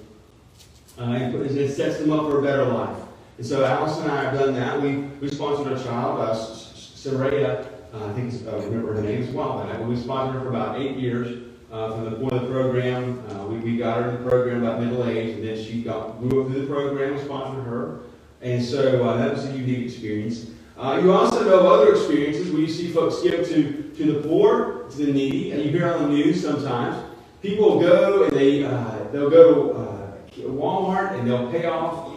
Uh, 0.99 1.13
it 1.13 1.71
sets 1.71 1.99
them 1.99 2.13
up 2.13 2.27
for 2.31 2.39
a 2.39 2.43
better 2.43 2.65
life. 2.65 2.97
And 3.39 3.47
so 3.47 3.65
Alice 3.65 3.99
and 3.99 4.11
I 4.11 4.25
have 4.25 4.39
done 4.39 4.55
that. 4.55 4.81
We, 4.81 4.97
we 5.21 5.29
sponsored 5.29 5.73
a 5.73 5.83
child, 5.83 6.21
uh, 6.21 6.35
Saraya, 6.35 7.67
uh, 7.93 8.07
I 8.07 8.13
think 8.13 8.47
I 8.47 8.53
uh, 8.53 8.61
remember 8.61 8.95
her 8.95 9.03
name 9.03 9.23
as 9.23 9.31
well. 9.31 9.67
We 9.85 9.97
sponsored 9.97 10.35
her 10.35 10.41
for 10.43 10.51
about 10.51 10.81
eight 10.81 10.97
years 10.97 11.43
uh, 11.73 11.91
from 11.93 12.05
the 12.05 12.13
point 12.13 12.33
of 12.35 12.43
the 12.43 12.49
program. 12.49 13.25
Uh, 13.31 13.47
we, 13.47 13.59
we 13.59 13.77
got 13.77 14.03
her 14.03 14.11
in 14.11 14.23
the 14.23 14.31
program 14.31 14.63
about 14.63 14.81
middle 14.81 15.09
age, 15.09 15.37
and 15.37 15.45
then 15.45 15.57
she 15.57 15.83
got 15.83 16.19
grew 16.21 16.43
up 16.43 16.53
through 16.53 16.61
the 16.61 16.67
program. 16.67 17.15
We 17.15 17.21
sponsored 17.21 17.65
her, 17.65 18.01
and 18.43 18.65
so 18.65 19.09
uh, 19.09 19.17
that 19.17 19.33
was 19.33 19.45
a 19.47 19.57
unique 19.57 19.87
experience. 19.87 20.51
Uh, 20.79 21.01
you 21.03 21.13
also 21.13 21.45
know 21.45 21.69
other 21.69 21.93
experiences 21.95 22.51
where 22.53 22.61
you 22.61 22.69
see 22.69 22.91
folks 22.91 23.23
give 23.23 23.47
to, 23.49 23.93
to 23.97 24.13
the 24.13 24.29
poor, 24.29 24.85
to 24.91 24.97
the 24.97 25.13
needy, 25.13 25.53
and 25.53 25.63
you 25.63 25.71
hear 25.71 25.93
on 25.93 26.03
the 26.03 26.09
news 26.09 26.43
sometimes. 26.43 27.10
People 27.43 27.71
will 27.71 27.81
go 27.81 28.25
and 28.25 28.37
they 28.37 28.65
uh, 28.65 29.05
they'll 29.13 29.31
go 29.31 29.73
to 29.73 29.79
uh, 29.79 30.49
Walmart 30.49 31.19
and 31.19 31.29
they'll 31.29 31.51
pay 31.51 31.67
off 31.67 32.13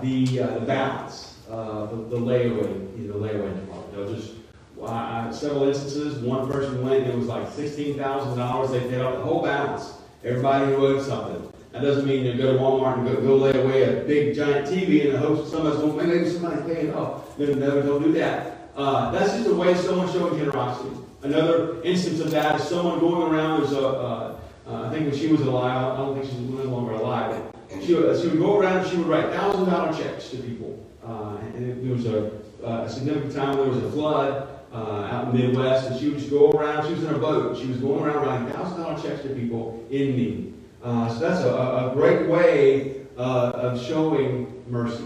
the 0.00 0.24
the 0.24 0.64
balance, 0.66 1.38
the, 1.48 2.06
the 2.10 2.16
layaway, 2.16 3.08
the 3.08 3.14
layaway 3.14 3.54
department. 3.60 3.94
They'll 3.94 4.14
just 4.14 4.34
uh, 4.82 5.32
several 5.32 5.68
instances. 5.68 6.18
One 6.22 6.50
person 6.50 6.84
went, 6.84 7.06
it 7.06 7.14
was 7.14 7.26
like 7.26 7.46
$16,000. 7.48 8.70
They 8.70 8.80
paid 8.80 9.00
off 9.00 9.14
the 9.14 9.22
whole 9.22 9.42
balance. 9.42 9.94
Everybody 10.24 10.66
who 10.66 10.86
owed 10.86 11.02
something. 11.04 11.52
That 11.72 11.82
doesn't 11.82 12.06
mean 12.06 12.24
you 12.24 12.34
go 12.34 12.52
to 12.52 12.58
Walmart 12.58 12.98
and 12.98 13.06
go, 13.06 13.20
go 13.20 13.36
lay 13.36 13.58
away 13.62 13.82
a 13.84 14.04
big 14.04 14.34
giant 14.34 14.66
TV 14.66 15.06
in 15.06 15.12
the 15.12 15.18
hopes 15.18 15.50
that 15.50 15.56
somebody's 15.56 15.80
going, 15.80 16.08
maybe 16.08 16.30
somebody 16.30 16.62
pay 16.62 16.88
it 16.88 16.94
off. 16.94 17.38
No, 17.38 17.46
no, 17.46 17.82
don't 17.82 18.02
do 18.02 18.12
that. 18.12 18.68
Uh, 18.76 19.10
that's 19.10 19.32
just 19.32 19.48
a 19.48 19.54
way 19.54 19.72
of 19.72 19.78
someone 19.78 20.10
showing 20.12 20.38
generosity. 20.38 20.96
Another 21.22 21.82
instance 21.82 22.20
of 22.20 22.30
that 22.32 22.60
is 22.60 22.68
someone 22.68 22.98
going 22.98 23.32
around. 23.32 23.60
There's 23.60 23.72
a, 23.72 23.86
uh, 23.88 24.31
uh, 24.66 24.82
I 24.82 24.90
think 24.90 25.10
when 25.10 25.18
she 25.18 25.28
was 25.28 25.40
alive, 25.40 25.94
I 25.94 25.96
don't 25.96 26.14
think 26.14 26.30
she's 26.30 26.40
no 26.40 26.62
longer 26.64 26.92
alive, 26.92 27.42
but 27.70 27.82
she 27.82 27.94
would, 27.94 28.20
she 28.20 28.28
would 28.28 28.38
go 28.38 28.58
around 28.58 28.78
and 28.78 28.90
she 28.90 28.96
would 28.96 29.06
write 29.06 29.30
thousand 29.32 29.66
dollar 29.68 29.92
checks 29.92 30.30
to 30.30 30.36
people. 30.36 30.78
Uh, 31.04 31.36
and 31.54 31.84
there 31.84 31.94
was 31.94 32.06
a, 32.06 32.30
a 32.64 32.88
significant 32.88 33.34
time 33.34 33.58
when 33.58 33.68
there 33.70 33.80
was 33.80 33.84
a 33.84 33.90
flood, 33.92 34.48
uh, 34.72 35.08
out 35.12 35.28
in 35.28 35.40
the 35.40 35.46
Midwest, 35.48 35.90
and 35.90 36.00
she 36.00 36.08
would 36.08 36.18
just 36.18 36.30
go 36.30 36.50
around. 36.50 36.86
She 36.86 36.94
was 36.94 37.04
in 37.04 37.14
a 37.14 37.18
boat. 37.18 37.58
She 37.58 37.66
was 37.66 37.76
going 37.78 38.02
around 38.04 38.26
writing 38.26 38.48
thousand 38.52 38.80
dollar 38.80 39.00
checks 39.00 39.22
to 39.22 39.28
people 39.30 39.84
in 39.90 40.16
need. 40.16 40.54
Uh, 40.82 41.08
so 41.12 41.18
that's 41.18 41.40
a, 41.40 41.90
a 41.90 41.90
great 41.94 42.28
way 42.28 43.06
uh, 43.16 43.52
of 43.54 43.84
showing 43.84 44.62
mercy. 44.68 45.04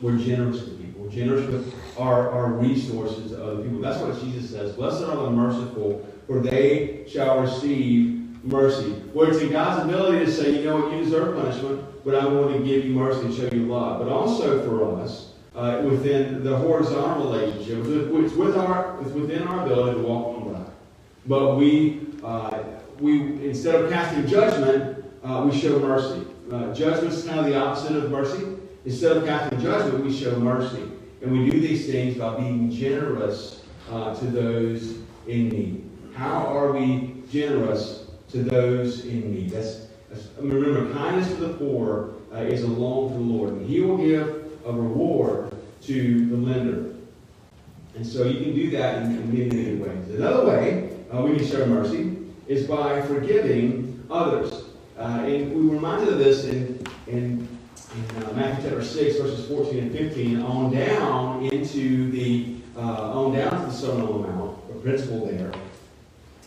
We're 0.00 0.16
generous 0.18 0.64
to 0.64 0.70
people. 0.70 1.02
We're 1.02 1.10
generous 1.10 1.46
with 1.46 1.74
our, 1.98 2.30
our 2.30 2.52
resources 2.52 3.32
to 3.32 3.44
other 3.44 3.62
people. 3.62 3.80
That's 3.80 3.98
what 4.00 4.18
Jesus 4.22 4.50
says. 4.50 4.72
Blessed 4.72 5.04
are 5.04 5.16
the 5.16 5.30
merciful, 5.30 6.06
for 6.26 6.40
they 6.40 7.04
shall 7.08 7.40
receive 7.40 8.19
mercy. 8.42 8.92
Where 9.12 9.30
it's 9.30 9.40
in 9.40 9.50
God's 9.50 9.84
ability 9.84 10.24
to 10.24 10.32
say, 10.32 10.58
you 10.58 10.64
know 10.64 10.80
what, 10.80 10.92
you 10.92 11.04
deserve 11.04 11.36
punishment, 11.36 12.04
but 12.04 12.14
I 12.14 12.26
want 12.26 12.56
to 12.56 12.58
give 12.64 12.84
you 12.84 12.94
mercy 12.94 13.26
and 13.26 13.34
show 13.34 13.48
you 13.54 13.66
love. 13.66 13.98
But 13.98 14.08
also 14.08 14.62
for 14.64 15.00
us, 15.00 15.30
uh, 15.54 15.82
within 15.84 16.44
the 16.44 16.56
horizontal 16.56 17.30
relationship. 17.30 17.84
It's, 17.84 18.34
with 18.34 18.56
our, 18.56 19.00
it's 19.02 19.10
within 19.10 19.42
our 19.46 19.66
ability 19.66 20.00
to 20.00 20.06
walk 20.06 20.36
on 20.36 20.52
water. 20.52 20.64
But 21.26 21.56
we, 21.56 22.06
uh, 22.22 22.62
we 22.98 23.20
instead 23.46 23.74
of 23.74 23.90
casting 23.90 24.26
judgment, 24.26 25.04
uh, 25.24 25.48
we 25.50 25.58
show 25.58 25.78
mercy. 25.78 26.26
Uh, 26.50 26.72
judgment 26.72 27.12
is 27.12 27.24
kind 27.24 27.40
of 27.40 27.46
the 27.46 27.56
opposite 27.56 27.96
of 27.96 28.10
mercy. 28.10 28.46
Instead 28.84 29.16
of 29.18 29.26
casting 29.26 29.60
judgment, 29.60 30.04
we 30.04 30.16
show 30.16 30.38
mercy. 30.38 30.82
And 31.22 31.32
we 31.32 31.50
do 31.50 31.60
these 31.60 31.86
things 31.86 32.16
by 32.16 32.36
being 32.36 32.70
generous 32.70 33.62
uh, 33.90 34.14
to 34.14 34.24
those 34.26 34.98
in 35.26 35.48
need. 35.50 35.90
How 36.14 36.46
are 36.46 36.72
we 36.72 37.22
generous 37.30 37.99
to 38.32 38.42
those 38.42 39.04
in 39.04 39.32
need? 39.32 39.50
That's, 39.50 39.86
that's 40.08 40.26
remember, 40.38 40.92
kindness 40.94 41.28
to 41.28 41.36
the 41.36 41.54
poor 41.54 42.14
uh, 42.32 42.38
is 42.38 42.62
a 42.62 42.68
loan 42.68 43.12
to 43.12 43.18
the 43.18 43.24
Lord. 43.24 43.52
And 43.54 43.68
He 43.68 43.80
will 43.80 43.98
give 43.98 44.28
a 44.64 44.72
reward 44.72 45.54
to 45.82 46.26
the 46.26 46.36
lender. 46.36 46.94
And 47.96 48.06
so 48.06 48.24
you 48.24 48.40
can 48.42 48.54
do 48.54 48.70
that 48.70 49.02
in, 49.02 49.16
in 49.16 49.32
many, 49.32 49.62
many 49.62 49.76
ways. 49.76 50.08
Another 50.14 50.46
way 50.46 50.96
uh, 51.12 51.22
we 51.22 51.36
can 51.36 51.46
show 51.46 51.66
mercy 51.66 52.16
is 52.46 52.66
by 52.66 53.02
forgiving 53.02 54.04
others. 54.10 54.64
Uh, 54.98 55.24
and 55.24 55.54
we 55.54 55.66
were 55.66 55.74
reminded 55.74 56.08
of 56.08 56.18
this 56.18 56.44
in, 56.44 56.84
in, 57.06 57.48
in 57.94 58.22
uh, 58.24 58.32
Matthew 58.34 58.68
chapter 58.68 58.84
6, 58.84 59.18
verses 59.18 59.48
14 59.48 59.78
and 59.78 59.92
15, 59.92 60.42
on 60.42 60.72
down 60.72 61.44
into 61.46 62.10
the, 62.10 62.56
uh, 62.76 63.12
on 63.18 63.34
down 63.34 63.50
to 63.50 63.66
the 63.66 63.72
Sermon 63.72 64.02
on 64.02 64.22
the 64.22 64.28
Mount, 64.28 64.68
the 64.68 64.74
principle 64.80 65.26
there. 65.26 65.52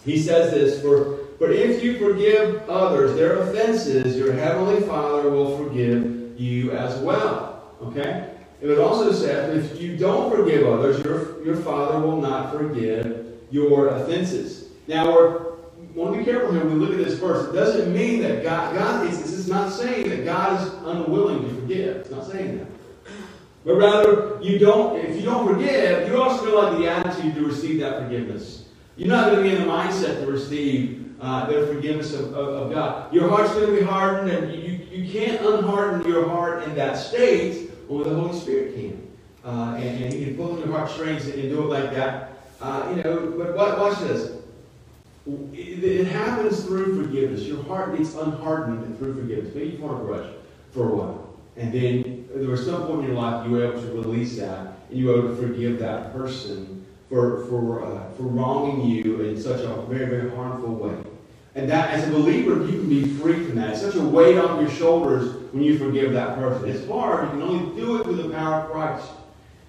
He 0.05 0.19
says 0.19 0.51
this, 0.51 0.81
for, 0.81 1.19
for 1.37 1.49
if 1.51 1.83
you 1.83 1.97
forgive 1.97 2.69
others 2.69 3.15
their 3.15 3.39
offenses, 3.39 4.17
your 4.17 4.33
heavenly 4.33 4.81
Father 4.81 5.29
will 5.29 5.57
forgive 5.57 6.39
you 6.39 6.71
as 6.71 6.99
well. 6.99 7.75
Okay? 7.81 8.29
It 8.61 8.79
also 8.79 9.11
says, 9.11 9.71
if 9.71 9.81
you 9.81 9.97
don't 9.97 10.33
forgive 10.33 10.65
others, 10.67 11.03
your, 11.03 11.43
your 11.43 11.57
Father 11.57 11.99
will 11.99 12.21
not 12.21 12.53
forgive 12.53 13.25
your 13.51 13.89
offenses. 13.89 14.69
Now, 14.87 15.11
we're 15.11 15.53
want 15.95 16.13
to 16.13 16.19
be 16.19 16.25
careful 16.25 16.51
here 16.51 16.63
when 16.65 16.79
we 16.79 16.85
look 16.85 16.97
at 16.97 17.05
this 17.05 17.19
verse. 17.19 17.49
It 17.49 17.53
doesn't 17.53 17.93
mean 17.93 18.21
that 18.23 18.41
God, 18.41 18.75
God 18.75 19.07
is, 19.07 19.21
this 19.21 19.33
is 19.33 19.47
not 19.47 19.71
saying 19.71 20.09
that 20.09 20.25
God 20.25 20.59
is 20.59 20.73
unwilling 20.85 21.43
to 21.43 21.55
forgive. 21.55 21.97
It's 21.97 22.09
not 22.09 22.25
saying 22.25 22.57
that. 22.57 22.67
But 23.65 23.75
rather, 23.75 24.39
you 24.41 24.59
don't, 24.59 24.97
if 24.97 25.15
you 25.15 25.21
don't 25.21 25.47
forgive, 25.47 26.07
you 26.07 26.21
also 26.21 26.45
feel 26.45 26.61
like 26.61 26.77
the 26.77 26.89
attitude 26.89 27.35
to 27.35 27.45
receive 27.45 27.79
that 27.81 28.03
forgiveness. 28.03 28.65
You're 28.97 29.07
not 29.07 29.31
going 29.31 29.43
to 29.43 29.49
be 29.49 29.55
in 29.55 29.61
the 29.61 29.67
mindset 29.67 30.25
to 30.25 30.31
receive 30.31 31.12
uh, 31.23 31.45
forgiveness 31.45 32.13
of, 32.13 32.33
of, 32.33 32.47
of, 32.49 32.71
God. 32.71 33.13
Your 33.13 33.29
heart's 33.29 33.53
going 33.53 33.67
to 33.67 33.79
be 33.79 33.81
hardened, 33.81 34.29
and 34.29 34.53
you, 34.53 34.73
you 34.91 35.11
can't 35.11 35.41
unharden 35.41 36.05
your 36.05 36.27
heart 36.27 36.63
in 36.63 36.75
that 36.75 36.97
state 36.97 37.71
only 37.89 38.09
the 38.09 38.15
Holy 38.15 38.39
Spirit 38.39 38.75
can. 38.75 39.07
Uh, 39.45 39.75
and, 39.75 40.03
and, 40.03 40.13
He 40.13 40.25
can 40.25 40.35
pull 40.35 40.53
on 40.53 40.59
your 40.59 40.77
heartstrings 40.77 41.25
and, 41.25 41.35
and 41.35 41.49
do 41.49 41.63
it 41.63 41.67
like 41.67 41.93
that. 41.93 42.31
Uh, 42.61 42.93
you 42.95 43.03
know, 43.03 43.33
but 43.37 43.55
watch 43.55 43.99
this. 43.99 44.37
It, 45.25 45.83
it, 45.83 46.07
happens 46.07 46.63
through 46.65 47.01
forgiveness. 47.01 47.43
Your 47.43 47.63
heart 47.63 47.97
gets 47.97 48.15
unhardened 48.15 48.97
through 48.97 49.15
forgiveness. 49.15 49.55
Maybe 49.55 49.71
you 49.71 49.77
form 49.77 50.01
a 50.01 50.03
grudge 50.03 50.33
for 50.71 50.89
a 50.89 50.95
while. 50.95 51.33
And 51.55 51.71
then 51.71 52.27
there 52.35 52.49
was 52.49 52.65
some 52.65 52.85
point 52.85 53.01
in 53.01 53.07
your 53.07 53.21
life 53.21 53.45
you 53.45 53.53
were 53.53 53.63
able 53.65 53.81
to 53.81 53.87
release 53.93 54.37
that 54.37 54.73
and 54.89 54.99
you 54.99 55.07
were 55.07 55.19
able 55.19 55.29
to 55.29 55.35
forgive 55.35 55.79
that 55.79 56.13
person 56.13 56.85
for, 57.09 57.45
for, 57.45 57.85
uh, 57.85 58.11
for 58.15 58.23
wronging 58.23 58.85
you 58.89 59.21
in 59.21 59.39
such 59.39 59.61
a 59.61 59.81
very, 59.83 60.05
very 60.05 60.29
harmful 60.35 60.75
way. 60.75 60.95
And 61.55 61.69
that, 61.69 61.91
as 61.91 62.07
a 62.07 62.11
believer, 62.11 62.65
you 62.65 62.79
can 62.79 62.89
be 62.89 63.05
free 63.05 63.45
from 63.45 63.55
that. 63.55 63.71
It's 63.71 63.81
such 63.81 63.95
a 63.95 64.01
weight 64.01 64.37
off 64.37 64.59
your 64.59 64.71
shoulders 64.71 65.35
when 65.53 65.63
you 65.63 65.77
forgive 65.77 66.13
that 66.13 66.35
person. 66.35 66.67
It's 66.67 66.87
hard. 66.87 67.25
You 67.25 67.31
can 67.31 67.41
only 67.43 67.75
do 67.79 67.99
it 67.99 68.03
through 68.05 68.15
the 68.15 68.29
power 68.29 68.61
of 68.61 68.71
Christ. 68.71 69.11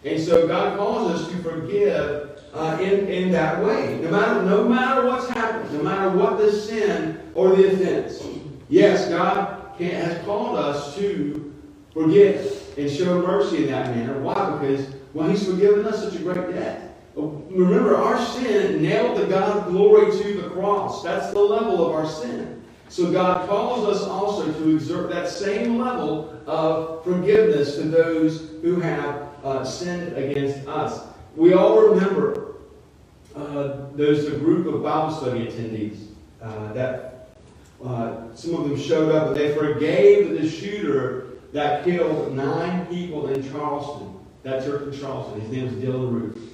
And 0.04 0.22
so 0.22 0.46
God 0.46 0.78
calls 0.78 1.12
us 1.12 1.28
to 1.28 1.36
forgive 1.42 2.40
uh, 2.54 2.78
in, 2.80 3.08
in 3.08 3.32
that 3.32 3.62
way. 3.62 3.98
No 4.00 4.10
matter, 4.10 4.42
no 4.42 4.64
matter 4.66 5.06
what's 5.06 5.28
happened, 5.28 5.72
no 5.74 5.82
matter 5.82 6.10
what 6.10 6.38
the 6.38 6.52
sin 6.52 7.20
or 7.34 7.54
the 7.54 7.72
offense. 7.72 8.22
Yes, 8.68 9.08
God 9.10 9.76
can, 9.76 9.90
has 9.90 10.24
called 10.24 10.58
us 10.58 10.94
to 10.96 11.52
forgive 11.92 12.78
and 12.78 12.90
show 12.90 13.20
mercy 13.20 13.64
in 13.64 13.70
that 13.70 13.94
manner. 13.94 14.18
Why? 14.20 14.58
Because, 14.58 14.88
well, 15.12 15.28
He's 15.28 15.46
forgiven 15.46 15.84
us 15.86 16.02
such 16.02 16.14
a 16.14 16.22
great 16.22 16.52
debt. 16.52 16.93
Remember, 17.16 17.96
our 17.96 18.18
sin 18.18 18.82
nailed 18.82 19.18
the 19.18 19.26
God 19.26 19.56
of 19.56 19.72
glory 19.72 20.10
to 20.10 20.42
the 20.42 20.48
cross. 20.50 21.02
That's 21.02 21.32
the 21.32 21.40
level 21.40 21.86
of 21.86 21.92
our 21.92 22.06
sin. 22.06 22.62
So 22.88 23.10
God 23.10 23.48
calls 23.48 23.88
us 23.88 24.02
also 24.06 24.52
to 24.52 24.74
exert 24.74 25.10
that 25.10 25.28
same 25.28 25.78
level 25.78 26.40
of 26.46 27.04
forgiveness 27.04 27.76
to 27.76 27.82
those 27.82 28.50
who 28.62 28.80
have 28.80 29.28
uh, 29.44 29.64
sinned 29.64 30.16
against 30.16 30.66
us. 30.66 31.06
We 31.36 31.54
all 31.54 31.80
remember 31.88 32.56
uh, 33.34 33.86
there's 33.94 34.26
a 34.26 34.38
group 34.38 34.72
of 34.72 34.82
Bible 34.82 35.14
study 35.14 35.46
attendees 35.46 36.06
uh, 36.40 36.72
that 36.72 37.28
uh, 37.84 38.34
some 38.34 38.54
of 38.54 38.68
them 38.68 38.78
showed 38.78 39.14
up 39.14 39.28
and 39.28 39.36
they 39.36 39.54
forgave 39.54 40.40
the 40.40 40.48
shooter 40.48 41.38
that 41.52 41.84
killed 41.84 42.34
nine 42.34 42.86
people 42.86 43.28
in 43.28 43.48
Charleston 43.50 44.14
that 44.44 44.62
church 44.62 44.94
in 44.94 45.00
Charleston. 45.00 45.40
His 45.40 45.50
name 45.50 45.64
was 45.64 45.74
Dylann 45.74 46.12
Roof. 46.12 46.53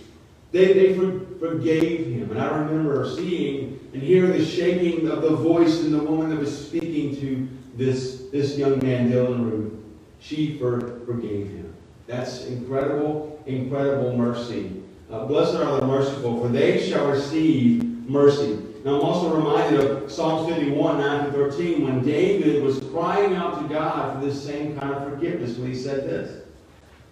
They, 0.53 0.73
they 0.73 0.95
for, 0.95 1.21
forgave 1.39 2.07
him. 2.07 2.31
And 2.31 2.41
I 2.41 2.59
remember 2.59 3.09
seeing 3.15 3.81
and 3.93 4.03
hearing 4.03 4.33
the 4.33 4.45
shaking 4.45 5.09
of 5.09 5.23
the 5.23 5.31
voice 5.37 5.81
in 5.81 5.93
the 5.93 6.03
woman 6.03 6.31
that 6.31 6.39
was 6.39 6.67
speaking 6.67 7.17
to 7.21 7.49
this, 7.77 8.27
this 8.33 8.57
young 8.57 8.79
man, 8.81 9.11
Dylann 9.11 9.51
Roof. 9.51 9.73
She 10.21 10.59
for, 10.59 11.01
forgave 11.07 11.49
him. 11.49 11.75
That's 12.07 12.47
incredible, 12.47 13.41
incredible 13.47 14.17
mercy. 14.17 14.83
Uh, 15.11 15.25
blessed 15.27 15.57
are 15.57 15.81
the 15.81 15.87
merciful, 15.87 16.41
for 16.41 16.49
they 16.49 16.89
shall 16.89 17.09
receive 17.09 17.83
mercy. 18.09 18.59
Now 18.85 18.97
I'm 18.97 19.03
also 19.03 19.37
reminded 19.37 19.81
of 19.81 20.11
Psalms 20.11 20.53
51, 20.53 20.99
9 20.99 21.27
to 21.27 21.33
13, 21.33 21.85
when 21.85 22.03
David 22.03 22.63
was 22.63 22.81
crying 22.91 23.35
out 23.35 23.61
to 23.61 23.69
God 23.69 24.15
for 24.15 24.27
this 24.27 24.43
same 24.43 24.79
kind 24.79 24.95
of 24.95 25.05
forgiveness 25.05 25.57
when 25.57 25.71
he 25.71 25.77
said 25.77 26.05
this. 26.05 26.45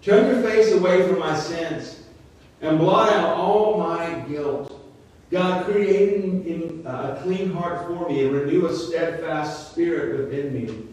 Turn 0.03 0.33
your 0.33 0.43
face 0.49 0.73
away 0.73 1.07
from 1.07 1.19
my 1.19 1.37
sins 1.37 1.98
and 2.61 2.79
blot 2.79 3.13
out 3.13 3.37
all 3.37 3.79
my 3.79 4.21
guilt. 4.29 4.75
God, 5.31 5.67
create 5.67 6.25
in, 6.25 6.87
uh, 6.87 7.17
a 7.19 7.23
clean 7.23 7.53
heart 7.53 7.87
for 7.87 8.09
me 8.09 8.25
and 8.25 8.33
renew 8.33 8.67
a 8.67 8.75
steadfast 8.75 9.73
spirit 9.73 10.19
within 10.19 10.55
me. 10.55 10.89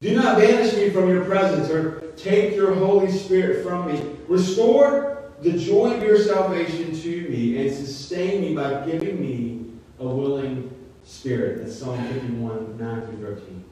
Do 0.00 0.16
not 0.16 0.38
banish 0.38 0.74
me 0.74 0.88
from 0.88 1.10
your 1.10 1.24
presence 1.26 1.68
or 1.68 2.00
take 2.16 2.54
your 2.56 2.74
Holy 2.74 3.10
Spirit 3.10 3.62
from 3.62 3.92
me. 3.92 4.16
Restore 4.28 5.30
the 5.42 5.52
joy 5.52 5.94
of 5.94 6.02
your 6.02 6.18
salvation 6.18 6.98
to 6.98 7.28
me 7.28 7.58
and 7.58 7.74
sustain 7.74 8.40
me 8.40 8.54
by 8.54 8.86
giving 8.86 9.20
me 9.20 9.66
a 9.98 10.06
willing 10.06 10.74
spirit. 11.04 11.58
That's 11.58 11.78
Psalm 11.78 12.02
51, 12.02 12.78
9 12.78 13.06
through 13.06 13.36
13. 13.36 13.64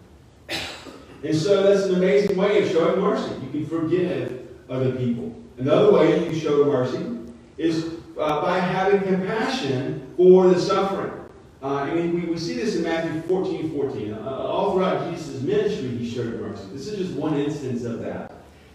And 1.25 1.35
so 1.35 1.63
that's 1.63 1.87
an 1.87 1.97
amazing 1.97 2.37
way 2.37 2.63
of 2.63 2.71
showing 2.71 3.01
mercy. 3.01 3.35
You 3.43 3.51
can 3.51 3.67
forgive 3.67 4.49
other 4.69 4.93
people. 4.93 5.35
Another 5.59 5.93
way 5.93 6.29
you 6.29 6.39
show 6.39 6.65
mercy 6.65 7.05
is 7.57 7.95
uh, 8.17 8.43
by 8.43 8.59
having 8.59 9.03
compassion 9.03 10.13
for 10.17 10.49
the 10.49 10.61
suffering. 10.61 11.13
Uh, 11.61 11.89
and 11.91 12.15
we, 12.15 12.21
we 12.21 12.39
see 12.39 12.55
this 12.55 12.77
in 12.77 12.85
Matthew 12.85 13.21
14, 13.23 13.73
14. 13.73 14.15
Uh, 14.15 14.29
all 14.29 14.73
throughout 14.73 15.11
Jesus' 15.11 15.43
ministry, 15.43 15.89
he 15.89 16.09
showed 16.09 16.41
mercy. 16.41 16.65
This 16.73 16.87
is 16.87 16.99
just 16.99 17.19
one 17.19 17.35
instance 17.35 17.83
of 17.85 17.99
that. 18.01 18.33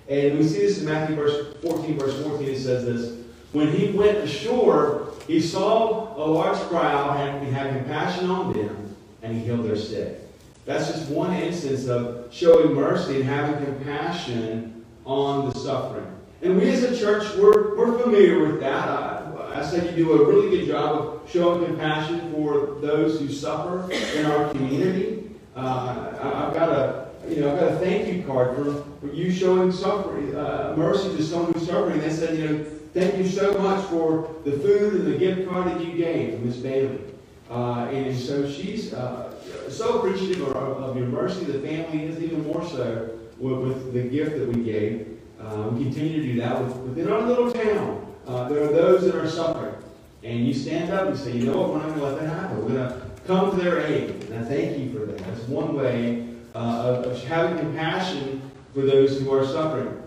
And 0.10 0.38
we 0.38 0.46
see 0.46 0.60
this 0.60 0.80
in 0.80 0.86
Matthew 0.86 1.16
verse 1.16 1.56
14, 1.62 1.98
verse 1.98 2.22
14. 2.24 2.50
It 2.50 2.60
says 2.60 2.86
this. 2.86 3.24
When 3.54 3.72
he 3.72 3.92
went 3.92 4.18
ashore, 4.18 5.14
he 5.28 5.40
saw 5.40 6.18
a 6.18 6.26
large 6.26 6.58
crowd 6.68 7.18
and 7.18 7.46
he 7.46 7.54
had 7.54 7.70
compassion 7.70 8.30
on 8.30 8.52
them, 8.52 8.96
and 9.22 9.34
he 9.34 9.46
healed 9.46 9.64
their 9.66 9.78
sick. 9.78 10.20
That's 10.66 10.92
just 10.92 11.10
one 11.10 11.34
instance 11.34 11.88
of 11.88 12.28
showing 12.34 12.74
mercy 12.74 13.18
and 13.18 13.24
having 13.24 13.64
compassion 13.64 14.86
on 15.06 15.50
the 15.50 15.60
suffering. 15.60 16.13
And 16.44 16.58
we 16.58 16.70
as 16.72 16.84
a 16.84 16.98
church, 16.98 17.24
we're, 17.38 17.78
we're 17.78 17.98
familiar 18.00 18.46
with 18.46 18.60
that. 18.60 18.90
I, 18.90 19.62
I 19.62 19.76
you 19.76 19.92
do 19.92 20.12
a 20.12 20.28
really 20.28 20.58
good 20.58 20.68
job 20.68 21.00
of 21.00 21.32
showing 21.32 21.66
compassion 21.66 22.34
for 22.34 22.80
those 22.82 23.18
who 23.18 23.30
suffer 23.30 23.90
in 23.90 24.26
our 24.26 24.50
community. 24.50 25.32
Uh, 25.56 26.12
I, 26.22 26.28
have 26.28 26.54
got 26.54 26.70
a 26.70 27.08
you 27.30 27.40
know 27.40 27.54
I've 27.54 27.60
got 27.62 27.74
a 27.74 27.76
thank 27.78 28.14
you 28.14 28.24
card 28.24 28.58
for, 28.58 28.84
for 29.00 29.14
you 29.14 29.32
showing 29.32 29.72
suffering 29.72 30.36
uh, 30.36 30.74
mercy 30.76 31.16
to 31.16 31.24
someone 31.24 31.54
who's 31.54 31.66
suffering. 31.66 32.02
They 32.02 32.10
said 32.10 32.38
you 32.38 32.50
know 32.50 32.64
thank 32.94 33.18
you 33.18 33.28
so 33.28 33.54
much 33.60 33.86
for 33.86 34.36
the 34.44 34.52
food 34.52 34.96
and 34.96 35.14
the 35.14 35.18
gift 35.18 35.48
card 35.48 35.68
that 35.68 35.80
you 35.80 35.94
gave, 35.96 36.42
Miss 36.42 36.58
Bailey. 36.58 37.00
Uh, 37.50 37.88
and 37.92 38.18
so 38.18 38.50
she's 38.52 38.94
uh, 38.94 39.34
so 39.70 40.00
appreciative 40.00 40.42
of, 40.42 40.56
of, 40.56 40.98
your 40.98 41.08
mercy. 41.08 41.46
The 41.46 41.60
family 41.60 42.06
is 42.06 42.22
even 42.22 42.44
more 42.46 42.68
so 42.68 43.18
with, 43.38 43.60
with 43.60 43.94
the 43.94 44.04
gift 44.04 44.38
that 44.38 44.48
we 44.48 44.64
gave. 44.64 45.13
Uh, 45.54 45.70
we 45.70 45.84
continue 45.84 46.20
to 46.20 46.34
do 46.34 46.40
that 46.42 46.60
with, 46.60 46.76
within 46.78 47.12
our 47.12 47.22
little 47.22 47.52
town. 47.52 48.16
Uh, 48.26 48.50
there 48.50 48.64
are 48.64 48.74
those 48.74 49.06
that 49.06 49.14
are 49.14 49.30
suffering. 49.30 49.76
And 50.24 50.48
you 50.48 50.54
stand 50.54 50.92
up 50.92 51.08
and 51.08 51.18
say, 51.18 51.34
you 51.34 51.46
know 51.46 51.62
what, 51.62 51.70
we're 51.70 51.78
not 51.78 51.88
going 51.90 52.00
to 52.00 52.06
let 52.06 52.20
that 52.22 52.30
happen. 52.30 52.64
We're 52.64 52.70
going 52.70 52.90
to 52.90 53.08
come 53.28 53.52
to 53.52 53.58
their 53.58 53.86
aid. 53.86 54.10
And 54.24 54.44
I 54.44 54.48
thank 54.48 54.80
you 54.80 54.92
for 54.92 55.06
that. 55.06 55.20
That's 55.20 55.48
one 55.48 55.76
way 55.76 56.28
uh, 56.56 56.58
of, 56.58 57.06
of 57.06 57.24
having 57.26 57.60
compassion 57.60 58.50
for 58.74 58.82
those 58.82 59.20
who 59.20 59.32
are 59.32 59.46
suffering. 59.46 60.02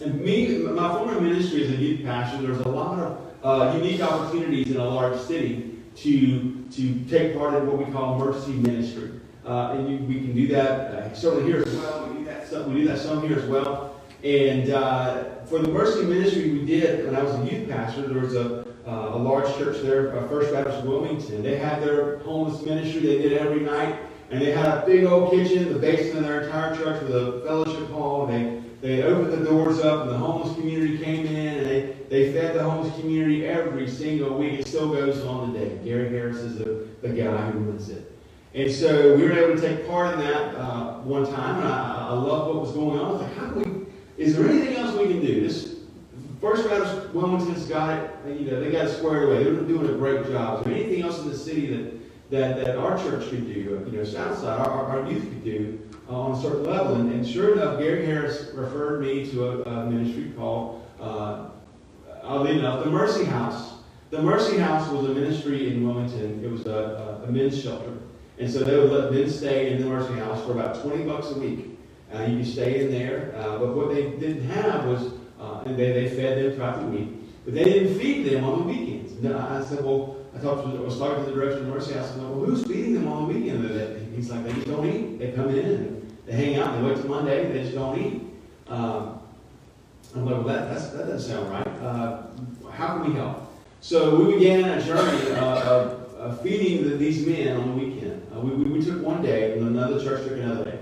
And 0.00 0.20
me, 0.22 0.58
my 0.58 0.88
former 0.94 1.20
ministry 1.20 1.64
as 1.64 1.70
a 1.70 1.76
youth 1.76 2.04
pastor, 2.04 2.40
there's 2.40 2.60
a 2.60 2.68
lot 2.68 2.98
of 2.98 3.20
uh, 3.42 3.76
unique 3.76 4.00
opportunities 4.00 4.70
in 4.70 4.78
a 4.78 4.88
large 4.88 5.20
city 5.20 5.78
to, 5.96 6.64
to 6.72 7.04
take 7.04 7.36
part 7.36 7.54
in 7.54 7.66
what 7.66 7.84
we 7.84 7.92
call 7.92 8.18
mercy 8.18 8.52
ministry. 8.52 9.10
Uh, 9.44 9.72
and 9.72 9.90
you, 9.90 9.98
we 10.06 10.14
can 10.14 10.34
do 10.34 10.46
that 10.48 10.70
uh, 10.94 11.14
certainly 11.14 11.44
here 11.44 11.62
as 11.62 11.74
well. 11.74 12.08
We 12.08 12.18
do 12.20 12.24
that 12.24 12.48
some, 12.48 12.72
we 12.72 12.80
do 12.80 12.88
that 12.88 12.98
some 12.98 13.20
here 13.28 13.38
as 13.38 13.44
well. 13.44 13.93
And 14.24 14.70
uh, 14.70 15.44
for 15.44 15.58
the 15.58 15.68
mercy 15.68 16.02
ministry 16.02 16.50
we 16.50 16.64
did 16.64 17.04
when 17.04 17.14
I 17.14 17.22
was 17.22 17.34
a 17.34 17.44
youth 17.44 17.68
pastor, 17.68 18.08
there 18.08 18.22
was 18.22 18.34
a, 18.34 18.64
uh, 18.86 19.10
a 19.12 19.18
large 19.18 19.54
church 19.56 19.82
there, 19.82 20.16
uh, 20.16 20.26
First 20.28 20.50
Baptist 20.50 20.82
Wilmington. 20.82 21.42
They 21.42 21.56
had 21.56 21.82
their 21.82 22.20
homeless 22.20 22.64
ministry. 22.64 23.00
They 23.02 23.18
did 23.18 23.34
every 23.34 23.60
night. 23.60 23.98
And 24.30 24.40
they 24.40 24.52
had 24.52 24.64
a 24.64 24.86
big 24.86 25.04
old 25.04 25.30
kitchen, 25.30 25.70
the 25.70 25.78
basement 25.78 26.20
of 26.20 26.24
their 26.24 26.44
entire 26.44 26.74
church 26.74 27.02
with 27.02 27.14
a 27.14 27.42
fellowship 27.44 27.90
hall. 27.90 28.26
They, 28.26 28.62
they 28.80 29.02
opened 29.02 29.32
the 29.32 29.44
doors 29.44 29.80
up 29.80 30.02
and 30.02 30.10
the 30.10 30.16
homeless 30.16 30.54
community 30.54 30.96
came 30.96 31.26
in 31.26 31.58
and 31.58 31.66
they, 31.66 31.96
they 32.08 32.32
fed 32.32 32.54
the 32.54 32.62
homeless 32.62 32.98
community 32.98 33.46
every 33.46 33.86
single 33.86 34.38
week. 34.38 34.60
It 34.60 34.66
still 34.66 34.90
goes 34.90 35.22
on 35.26 35.52
today. 35.52 35.78
Gary 35.84 36.08
Harris 36.08 36.38
is 36.38 36.56
the, 36.56 36.88
the 37.02 37.10
guy 37.10 37.50
who 37.50 37.58
runs 37.58 37.90
it. 37.90 38.10
And 38.54 38.72
so 38.72 39.16
we 39.16 39.24
were 39.24 39.32
able 39.32 39.60
to 39.60 39.68
take 39.68 39.86
part 39.86 40.14
in 40.14 40.20
that 40.20 40.54
uh, 40.54 41.00
one 41.00 41.26
time, 41.26 41.56
and 41.56 41.68
I, 41.68 42.08
I 42.10 42.12
loved 42.12 42.54
what 42.54 42.62
was 42.62 42.72
going 42.72 42.98
on. 42.98 43.06
I 43.06 43.12
was 43.12 43.22
like, 43.22 43.34
how 43.34 43.50
can 43.50 43.62
we 43.62 43.73
is 44.16 44.36
there 44.36 44.48
anything 44.48 44.76
else 44.76 44.96
we 44.96 45.08
can 45.08 45.20
do? 45.20 45.40
This 45.40 45.76
First 46.40 46.68
Baptist 46.68 47.14
Wilmington's 47.14 47.66
got 47.66 47.98
it. 47.98 48.10
You 48.26 48.50
know, 48.50 48.60
they 48.60 48.70
got 48.70 48.86
it 48.86 48.96
squared 48.96 49.28
away. 49.28 49.44
They're 49.44 49.54
doing 49.54 49.88
a 49.88 49.96
great 49.96 50.26
job. 50.26 50.60
Is 50.60 50.66
there 50.66 50.74
anything 50.74 51.02
else 51.02 51.20
in 51.20 51.28
the 51.28 51.36
city 51.36 51.66
that 51.74 51.94
that, 52.30 52.64
that 52.64 52.76
our 52.76 52.98
church 52.98 53.28
could 53.30 53.46
do? 53.46 53.88
You 53.90 53.98
know, 53.98 54.04
Southside, 54.04 54.60
our, 54.60 54.84
our 54.86 55.10
youth 55.10 55.22
could 55.22 55.44
do 55.44 55.80
uh, 56.08 56.20
on 56.20 56.32
a 56.32 56.42
certain 56.42 56.64
level. 56.64 56.96
And, 56.96 57.12
and, 57.12 57.26
sure 57.26 57.54
enough, 57.54 57.78
Gary 57.78 58.04
Harris 58.04 58.50
referred 58.54 59.00
me 59.00 59.28
to 59.30 59.48
a, 59.48 59.62
a 59.62 59.90
ministry 59.90 60.32
called, 60.36 60.86
uh, 61.00 61.46
oddly 62.22 62.58
enough, 62.58 62.84
the 62.84 62.90
Mercy 62.90 63.24
House. 63.24 63.72
The 64.10 64.22
Mercy 64.22 64.58
House 64.58 64.88
was 64.90 65.06
a 65.06 65.14
ministry 65.14 65.72
in 65.72 65.84
Wilmington. 65.84 66.44
It 66.44 66.50
was 66.50 66.66
a, 66.66 67.20
a, 67.22 67.28
a 67.28 67.32
men's 67.32 67.60
shelter. 67.60 67.92
And 68.38 68.50
so 68.50 68.60
they 68.60 68.76
would 68.76 68.90
let 68.90 69.12
men 69.12 69.30
stay 69.30 69.72
in 69.72 69.80
the 69.80 69.88
Mercy 69.88 70.14
House 70.14 70.44
for 70.44 70.52
about 70.52 70.82
20 70.82 71.04
bucks 71.04 71.30
a 71.30 71.38
week. 71.38 71.73
Uh, 72.14 72.22
you 72.22 72.36
can 72.36 72.44
stay 72.44 72.84
in 72.84 72.90
there. 72.90 73.34
Uh, 73.36 73.58
but 73.58 73.74
what 73.74 73.88
they 73.94 74.10
didn't 74.10 74.48
have 74.50 74.86
was, 74.86 75.12
uh, 75.40 75.62
and 75.66 75.76
they, 75.76 75.92
they 75.92 76.08
fed 76.08 76.38
them 76.38 76.54
throughout 76.54 76.80
the 76.80 76.86
week, 76.86 77.08
but 77.44 77.54
they 77.54 77.64
didn't 77.64 77.98
feed 77.98 78.24
them 78.24 78.44
on 78.44 78.60
the 78.60 78.64
weekends. 78.64 79.12
And 79.12 79.34
I 79.34 79.62
said, 79.64 79.84
well, 79.84 80.16
I 80.36 80.40
talked 80.40 80.64
to, 80.64 80.76
I 80.76 80.80
was 80.80 80.98
talking 80.98 81.24
to 81.24 81.30
the 81.30 81.36
director 81.36 81.60
of 81.60 81.66
Mercy. 81.66 81.94
House, 81.94 82.12
and 82.12 82.22
I 82.22 82.24
said, 82.24 82.36
well, 82.36 82.46
who's 82.46 82.64
feeding 82.64 82.94
them 82.94 83.08
on 83.08 83.26
the 83.26 83.34
weekend? 83.34 83.64
And 83.64 84.14
he's 84.14 84.30
like, 84.30 84.44
they 84.44 84.52
just 84.52 84.66
don't 84.66 84.86
eat. 84.86 85.18
They 85.18 85.32
come 85.32 85.48
in 85.50 86.04
they 86.26 86.32
hang 86.32 86.56
out. 86.56 86.74
And 86.74 86.84
they 86.84 86.88
wait 86.88 87.00
till 87.00 87.10
Monday. 87.10 87.52
They 87.52 87.62
just 87.62 87.74
don't 87.74 87.98
eat. 87.98 88.22
Um, 88.68 89.20
I'm 90.14 90.24
like, 90.24 90.34
well, 90.34 90.44
that, 90.44 90.68
that 90.68 91.06
doesn't 91.06 91.20
sound 91.20 91.50
right. 91.50 91.66
Uh, 91.82 92.22
how 92.70 92.98
can 92.98 93.12
we 93.12 93.18
help? 93.18 93.50
So 93.80 94.16
we 94.16 94.34
began 94.34 94.78
a 94.78 94.82
journey 94.82 95.32
uh, 95.32 95.62
of, 95.62 96.14
of 96.14 96.40
feeding 96.40 96.88
the, 96.88 96.96
these 96.96 97.26
men 97.26 97.56
on 97.56 97.70
the 97.76 97.84
weekend. 97.84 98.26
Uh, 98.34 98.40
we, 98.40 98.50
we, 98.52 98.78
we, 98.78 98.84
took 98.84 99.02
one 99.02 99.22
day, 99.22 99.52
and 99.52 99.68
another 99.68 100.02
church 100.02 100.26
took 100.26 100.38
another 100.38 100.64
day. 100.64 100.73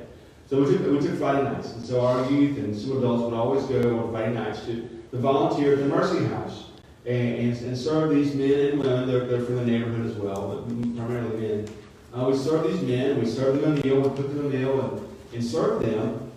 So 0.52 0.62
we 0.62 0.76
took, 0.76 0.86
we 0.86 0.98
took 1.00 1.16
Friday 1.16 1.44
nights. 1.44 1.72
And 1.72 1.82
so 1.82 2.04
our 2.04 2.30
youth 2.30 2.58
and 2.58 2.76
some 2.76 2.98
adults 2.98 3.22
would 3.22 3.32
always 3.32 3.64
go 3.64 4.00
on 4.00 4.12
Friday 4.12 4.34
nights 4.34 4.66
to, 4.66 4.86
the 5.10 5.16
volunteer 5.16 5.72
at 5.72 5.78
the 5.78 5.86
Mercy 5.86 6.26
House 6.26 6.64
and, 7.06 7.36
and, 7.36 7.58
and 7.62 7.78
serve 7.78 8.10
these 8.10 8.34
men 8.34 8.60
and 8.60 8.80
women. 8.80 9.08
They're, 9.08 9.24
they're 9.24 9.46
from 9.46 9.56
the 9.56 9.64
neighborhood 9.64 10.04
as 10.04 10.12
well, 10.12 10.62
but 10.66 10.94
primarily 10.94 11.38
men. 11.38 11.68
Uh, 12.14 12.28
we 12.28 12.36
serve 12.36 12.70
these 12.70 12.82
men, 12.82 13.18
we 13.18 13.24
serve 13.24 13.62
them 13.62 13.78
a 13.78 13.82
meal, 13.82 14.02
we 14.02 14.14
cook 14.14 14.28
them 14.28 14.44
a 14.44 14.48
meal 14.50 14.78
and, 14.78 15.08
and 15.32 15.42
serve 15.42 15.80
them. 15.80 16.30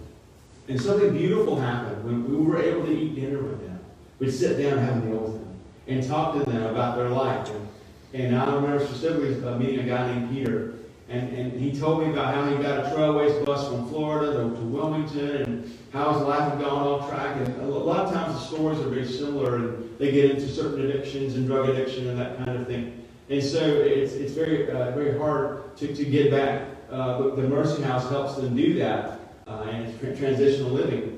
And 0.69 0.79
something 0.79 1.11
beautiful 1.11 1.59
happened 1.59 2.05
when 2.05 2.23
we 2.29 2.37
were 2.37 2.63
able 2.63 2.85
to 2.85 2.97
eat 2.97 3.15
dinner 3.15 3.43
with 3.43 3.67
them. 3.67 3.79
We'd 4.19 4.31
sit 4.31 4.57
down 4.57 4.77
and 4.77 4.87
have 4.87 5.03
a 5.03 5.05
meal 5.07 5.17
with 5.17 5.33
them 5.33 5.55
and 5.87 6.07
talk 6.07 6.35
to 6.35 6.49
them 6.49 6.63
about 6.63 6.95
their 6.95 7.09
life. 7.09 7.49
And, 7.49 7.67
and 8.13 8.37
I 8.37 8.45
remember 8.55 8.79
specifically 8.85 9.45
uh, 9.45 9.57
meeting 9.57 9.79
a 9.81 9.83
guy 9.83 10.07
named 10.07 10.33
Peter 10.33 10.75
and, 11.07 11.29
and 11.33 11.59
he 11.59 11.77
told 11.77 12.01
me 12.01 12.11
about 12.11 12.33
how 12.33 12.49
he 12.49 12.61
got 12.61 12.79
a 12.79 12.89
trailways 12.89 13.45
bus 13.45 13.67
from 13.67 13.87
Florida 13.89 14.33
to, 14.33 14.55
to 14.55 14.61
Wilmington 14.61 15.29
and 15.43 15.77
how 15.93 16.13
his 16.13 16.23
life 16.23 16.51
had 16.51 16.59
gone 16.59 16.87
off 16.87 17.09
track. 17.09 17.37
And 17.37 17.61
a 17.61 17.65
lot 17.65 18.07
of 18.07 18.13
times 18.13 18.33
the 18.33 18.39
stories 18.39 18.79
are 18.79 18.89
very 18.89 19.07
similar 19.07 19.57
and 19.57 19.97
they 19.99 20.11
get 20.11 20.31
into 20.31 20.47
certain 20.47 20.89
addictions 20.89 21.35
and 21.35 21.45
drug 21.45 21.69
addiction 21.69 22.09
and 22.09 22.19
that 22.19 22.37
kind 22.37 22.59
of 22.59 22.65
thing. 22.65 23.03
And 23.29 23.43
so 23.43 23.59
it's, 23.59 24.13
it's 24.13 24.33
very, 24.33 24.69
uh, 24.69 24.91
very 24.91 25.17
hard 25.17 25.75
to, 25.77 25.95
to 25.95 26.05
get 26.05 26.31
back. 26.31 26.69
Uh, 26.89 27.19
but 27.19 27.35
the 27.35 27.43
Mercy 27.43 27.83
House 27.83 28.09
helps 28.09 28.35
them 28.35 28.55
do 28.55 28.75
that 28.75 29.19
uh, 29.47 29.67
and 29.69 29.87
it's 29.87 30.19
transitional 30.19 30.71
living. 30.71 31.11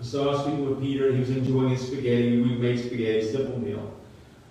So 0.00 0.28
I 0.28 0.32
was 0.32 0.42
speaking 0.42 0.68
with 0.68 0.80
Peter 0.80 1.08
and 1.08 1.14
he 1.14 1.20
was 1.20 1.30
enjoying 1.30 1.70
his 1.70 1.86
spaghetti. 1.86 2.40
We 2.40 2.50
made 2.56 2.78
spaghetti, 2.78 3.20
a 3.20 3.32
simple 3.32 3.58
meal. 3.58 3.92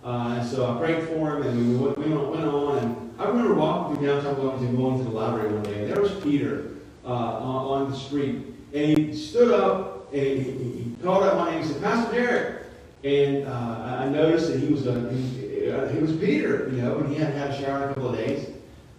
Uh, 0.04 0.38
and 0.40 0.48
so 0.48 0.74
I 0.74 0.78
prayed 0.78 1.04
for 1.08 1.36
him 1.36 1.44
and 1.44 1.80
we 1.80 1.86
went, 1.86 1.98
we 1.98 2.10
went 2.10 2.48
on 2.48 2.78
and 2.80 3.05
I 3.18 3.28
remember 3.28 3.54
walking 3.54 3.98
through 3.98 4.08
downtown 4.08 4.38
Wilmington, 4.38 4.76
going 4.76 4.98
to 4.98 5.04
the 5.06 5.10
library 5.10 5.54
one 5.54 5.64
day, 5.64 5.84
and 5.84 5.94
there 5.94 6.02
was 6.02 6.12
Peter 6.22 6.72
uh, 7.06 7.10
on, 7.10 7.84
on, 7.84 7.92
the 7.92 7.98
street. 7.98 8.42
And 8.74 8.98
he 8.98 9.16
stood 9.16 9.52
up 9.52 10.12
and 10.14 10.42
he, 10.42 10.52
he 10.52 10.96
called 11.02 11.24
out 11.24 11.38
my 11.38 11.52
name 11.52 11.62
and 11.62 11.72
said, 11.72 11.82
Pastor 11.82 12.14
Derek. 12.14 12.62
And 13.06 13.48
uh, 13.48 14.00
I 14.00 14.10
noticed 14.10 14.52
that 14.52 14.60
he 14.60 14.68
was 14.68 14.88
a, 14.88 15.10
he, 15.14 15.72
uh, 15.72 15.88
he 15.90 16.00
was 16.00 16.12
Peter, 16.18 16.70
you 16.72 16.82
know, 16.82 16.98
and 16.98 17.10
he 17.10 17.16
hadn't 17.16 17.38
had 17.38 17.52
a 17.52 17.62
shower 17.62 17.84
in 17.84 17.84
a 17.84 17.88
couple 17.94 18.10
of 18.10 18.18
days. 18.18 18.50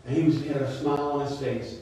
And 0.06 0.16
he, 0.16 0.22
was, 0.22 0.40
he 0.40 0.48
had 0.48 0.62
a 0.62 0.78
smile 0.78 1.12
on 1.12 1.26
his 1.26 1.38
face. 1.38 1.78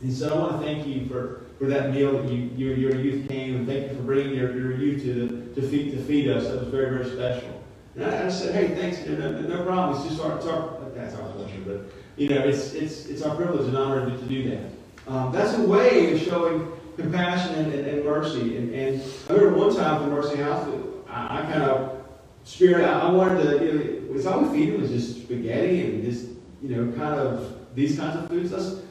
And 0.00 0.10
he 0.10 0.14
said, 0.14 0.32
I 0.32 0.36
want 0.36 0.60
to 0.60 0.66
thank 0.66 0.86
you 0.86 1.06
for, 1.06 1.46
for 1.58 1.66
that 1.66 1.94
meal 1.94 2.12
that 2.20 2.30
you, 2.30 2.50
your, 2.56 2.76
your 2.76 2.96
youth 2.96 3.28
came, 3.28 3.56
and 3.56 3.66
thank 3.66 3.90
you 3.90 3.96
for 3.96 4.02
bringing 4.02 4.34
your, 4.34 4.54
your 4.54 4.76
youth 4.76 5.02
to, 5.02 5.26
the, 5.54 5.60
to, 5.60 5.68
feed, 5.68 5.92
to 5.92 6.02
feed 6.02 6.28
us. 6.28 6.48
That 6.48 6.60
was 6.60 6.68
very, 6.68 6.90
very 6.90 7.08
special. 7.08 7.62
And 7.94 8.04
I, 8.04 8.26
I 8.26 8.28
said, 8.28 8.54
hey, 8.54 8.74
thanks, 8.74 9.06
no, 9.06 9.40
no 9.40 9.64
problem. 9.64 9.96
It's 9.96 10.08
just 10.08 10.20
our, 10.22 10.36
it's 10.36 10.46
our 10.46 10.77
that's 10.98 11.14
our 11.16 11.28
pleasure, 11.30 11.60
but 11.66 11.92
you 12.16 12.28
know, 12.28 12.40
it's 12.40 12.72
it's 12.74 13.06
it's 13.06 13.22
our 13.22 13.34
privilege 13.36 13.68
and 13.68 13.76
honor 13.76 14.10
to, 14.10 14.16
do 14.24 14.50
that. 14.50 15.12
Um, 15.12 15.32
that's 15.32 15.54
a 15.54 15.62
way 15.62 16.12
of 16.12 16.20
showing 16.20 16.70
compassion 16.96 17.54
and, 17.54 17.72
and, 17.72 17.86
and 17.86 18.04
mercy. 18.04 18.56
And, 18.56 18.74
and, 18.74 19.02
I 19.30 19.32
remember 19.32 19.58
one 19.58 19.74
time 19.74 19.94
at 19.94 20.00
the 20.00 20.08
Mercy 20.08 20.36
House, 20.36 20.68
I, 21.08 21.38
I 21.38 21.42
kind 21.42 21.62
of 21.62 22.04
spirit. 22.44 22.84
I, 22.84 23.00
I 23.00 23.10
wanted 23.10 23.42
to. 23.42 23.64
You 23.64 23.72
know, 23.72 24.14
it's 24.14 24.26
all 24.26 24.40
we 24.40 24.58
feed 24.58 24.80
was 24.80 24.90
just 24.90 25.22
spaghetti 25.22 25.84
and 25.84 26.04
just 26.04 26.28
you 26.62 26.76
know, 26.76 26.92
kind 26.96 27.14
of 27.14 27.74
these 27.74 27.98
kinds 27.98 28.16
of 28.16 28.28
foods. 28.28 28.50
That's, 28.50 28.82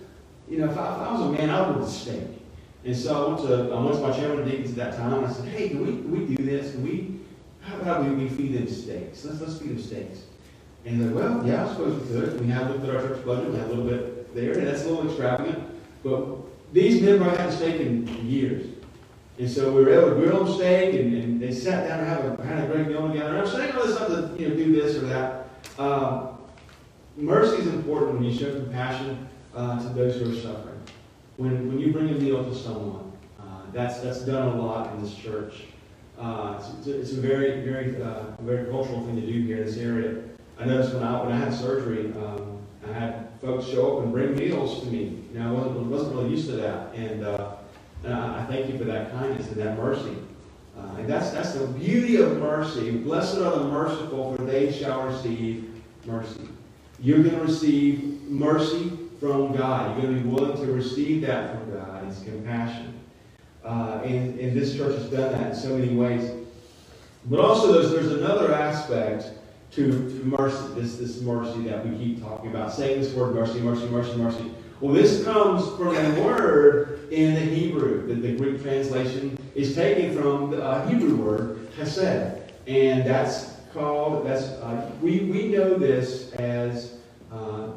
you 0.50 0.60
know, 0.60 0.70
if 0.70 0.78
I, 0.78 0.96
if 0.96 1.02
I 1.02 1.12
was 1.12 1.22
a 1.22 1.32
man, 1.32 1.50
I 1.50 1.70
would 1.70 1.84
a 1.84 1.90
steak. 1.90 2.24
And 2.86 2.96
so 2.96 3.26
I 3.26 3.28
went 3.28 3.48
to 3.48 3.74
I 3.74 3.84
went 3.84 3.96
to 3.96 4.02
my 4.02 4.12
chairman 4.12 4.40
of 4.40 4.46
deacons 4.50 4.72
at 4.72 4.76
that 4.78 4.98
time, 4.98 5.14
and 5.14 5.26
I 5.26 5.32
said, 5.32 5.48
Hey, 5.50 5.70
can 5.70 5.86
we 5.86 5.92
can 5.94 6.12
we 6.12 6.36
do 6.36 6.44
this? 6.44 6.72
Can 6.72 6.84
we? 6.84 7.20
How 7.62 7.78
about 7.82 8.06
we, 8.06 8.12
we 8.12 8.30
feed 8.30 8.54
them 8.54 8.68
steaks? 8.68 9.26
Let's 9.26 9.42
let's 9.42 9.58
feed 9.58 9.72
them 9.72 9.82
steaks. 9.82 10.22
And 10.88 11.02
they're, 11.02 11.10
like, 11.10 11.40
well, 11.40 11.46
yeah, 11.46 11.66
I 11.66 11.70
suppose 11.70 12.02
we 12.02 12.08
could. 12.08 12.40
We 12.40 12.48
have 12.48 12.70
looked 12.70 12.86
at 12.86 12.96
our 12.96 13.02
church 13.02 13.26
budget, 13.26 13.52
we 13.52 13.58
have 13.58 13.70
a 13.70 13.74
little 13.74 13.84
bit 13.84 14.34
there, 14.34 14.54
and 14.54 14.66
that's 14.66 14.86
a 14.86 14.90
little 14.90 15.06
extravagant. 15.10 15.62
But 16.02 16.38
these 16.72 17.02
men 17.02 17.18
probably 17.18 17.38
hadn't 17.38 17.58
steak 17.58 17.82
in 17.82 18.08
years. 18.26 18.68
And 19.38 19.52
so 19.52 19.74
we 19.74 19.84
were 19.84 19.90
able 19.90 20.12
to 20.12 20.16
grill 20.16 20.46
them 20.46 20.54
steak, 20.54 20.96
and, 20.96 21.14
and 21.14 21.42
they 21.42 21.52
sat 21.52 21.90
down 21.90 22.00
and 22.00 22.08
had 22.08 22.26
a, 22.26 22.44
had 22.46 22.64
a 22.64 22.74
great 22.74 22.88
meal 22.88 23.06
together. 23.06 23.32
And 23.32 23.40
I'm 23.40 23.48
saying 23.48 23.76
all 23.76 23.86
this 23.86 23.98
stuff 23.98 24.08
to 24.08 24.42
you 24.42 24.48
know, 24.48 24.56
do 24.56 24.82
this 24.82 24.96
or 24.96 25.02
that. 25.08 25.50
Um, 25.78 26.38
mercy 27.18 27.64
is 27.64 27.68
important 27.68 28.14
when 28.14 28.24
you 28.24 28.38
show 28.38 28.50
compassion 28.54 29.28
uh, 29.54 29.82
to 29.82 29.90
those 29.90 30.16
who 30.16 30.32
are 30.32 30.42
suffering. 30.42 30.80
When, 31.36 31.68
when 31.68 31.80
you 31.80 31.92
bring 31.92 32.10
a 32.12 32.14
meal 32.14 32.46
to 32.46 32.56
someone, 32.56 33.12
uh, 33.42 33.44
that's, 33.74 34.00
that's 34.00 34.22
done 34.22 34.58
a 34.58 34.62
lot 34.62 34.96
in 34.96 35.04
this 35.04 35.14
church. 35.14 35.66
Uh, 36.18 36.64
it's, 36.80 36.88
it's, 36.88 37.12
a 37.12 37.20
very, 37.20 37.62
very, 37.62 38.02
uh, 38.02 38.32
very 38.40 38.72
cultural 38.72 39.06
thing 39.06 39.20
to 39.20 39.28
do 39.28 39.44
here 39.44 39.58
in 39.58 39.66
this 39.66 39.78
area. 39.78 40.24
I 40.60 40.66
noticed 40.66 40.94
when 40.94 41.04
I 41.04 41.24
when 41.24 41.32
I 41.32 41.38
had 41.38 41.54
surgery, 41.54 42.14
um, 42.14 42.60
I 42.88 42.94
had 42.94 43.30
folks 43.42 43.66
show 43.68 43.98
up 43.98 44.04
and 44.04 44.12
bring 44.12 44.36
meals 44.36 44.82
to 44.82 44.88
me. 44.88 45.24
You 45.34 45.40
know, 45.40 45.50
I 45.50 45.52
wasn't 45.52 45.86
wasn't 45.86 46.16
really 46.16 46.30
used 46.30 46.50
to 46.50 46.56
that, 46.58 46.94
and, 46.96 47.24
uh, 47.24 47.56
and 48.04 48.14
I, 48.14 48.46
thank 48.46 48.72
you 48.72 48.78
for 48.78 48.86
that 48.86 49.12
kindness 49.12 49.48
and 49.48 49.58
that 49.58 49.78
mercy. 49.78 50.18
Uh, 50.78 50.96
and 50.98 51.08
that's 51.08 51.32
that's 51.32 51.54
the 51.54 51.68
beauty 51.68 52.18
of 52.18 52.38
mercy. 52.38 52.92
Blessed 52.92 53.38
are 53.38 53.60
the 53.60 53.66
merciful, 53.66 54.36
for 54.36 54.44
they 54.44 54.72
shall 54.72 55.08
receive 55.08 55.72
mercy. 56.06 56.48
You're 57.00 57.22
going 57.22 57.36
to 57.36 57.42
receive 57.42 58.24
mercy 58.24 58.92
from 59.20 59.56
God. 59.56 59.92
You're 59.92 60.12
going 60.12 60.18
to 60.18 60.24
be 60.24 60.30
willing 60.30 60.58
to 60.66 60.72
receive 60.72 61.22
that 61.22 61.52
from 61.52 61.74
God. 61.74 62.04
His 62.06 62.24
compassion. 62.24 62.94
Uh, 63.64 64.02
and, 64.06 64.40
and 64.40 64.56
this 64.56 64.76
church 64.76 64.96
has 64.98 65.10
done 65.10 65.32
that 65.34 65.52
in 65.52 65.56
so 65.56 65.78
many 65.78 65.94
ways. 65.94 66.32
But 67.26 67.40
also, 67.40 67.74
there's, 67.74 67.92
there's 67.92 68.12
another 68.14 68.54
aspect 68.54 69.32
to, 69.72 69.92
to 69.92 70.26
mercy, 70.26 70.74
this, 70.76 70.98
this 70.98 71.22
mercy 71.22 71.64
that 71.64 71.86
we 71.88 71.98
keep 71.98 72.22
talking 72.22 72.50
about, 72.50 72.74
saying 72.74 73.02
this 73.02 73.14
word 73.14 73.36
mercy, 73.36 73.60
mercy, 73.60 73.88
mercy, 73.88 74.16
mercy. 74.16 74.52
Well, 74.80 74.94
this 74.94 75.24
comes 75.24 75.66
from 75.76 75.96
a 75.96 76.24
word 76.24 77.08
in 77.12 77.34
the 77.34 77.40
Hebrew. 77.40 78.08
The, 78.08 78.14
the 78.16 78.38
Greek 78.38 78.62
translation 78.62 79.38
is 79.56 79.74
taken 79.76 80.16
from 80.16 80.52
the 80.52 80.64
uh, 80.64 80.88
Hebrew 80.88 81.16
word 81.16 81.70
hesed. 81.76 82.42
And 82.68 83.06
that's 83.06 83.56
called, 83.74 84.28
that's 84.28 84.44
uh, 84.44 84.92
we, 85.02 85.22
we 85.22 85.48
know 85.48 85.76
this 85.76 86.32
as 86.34 86.98
uh, 87.32 87.70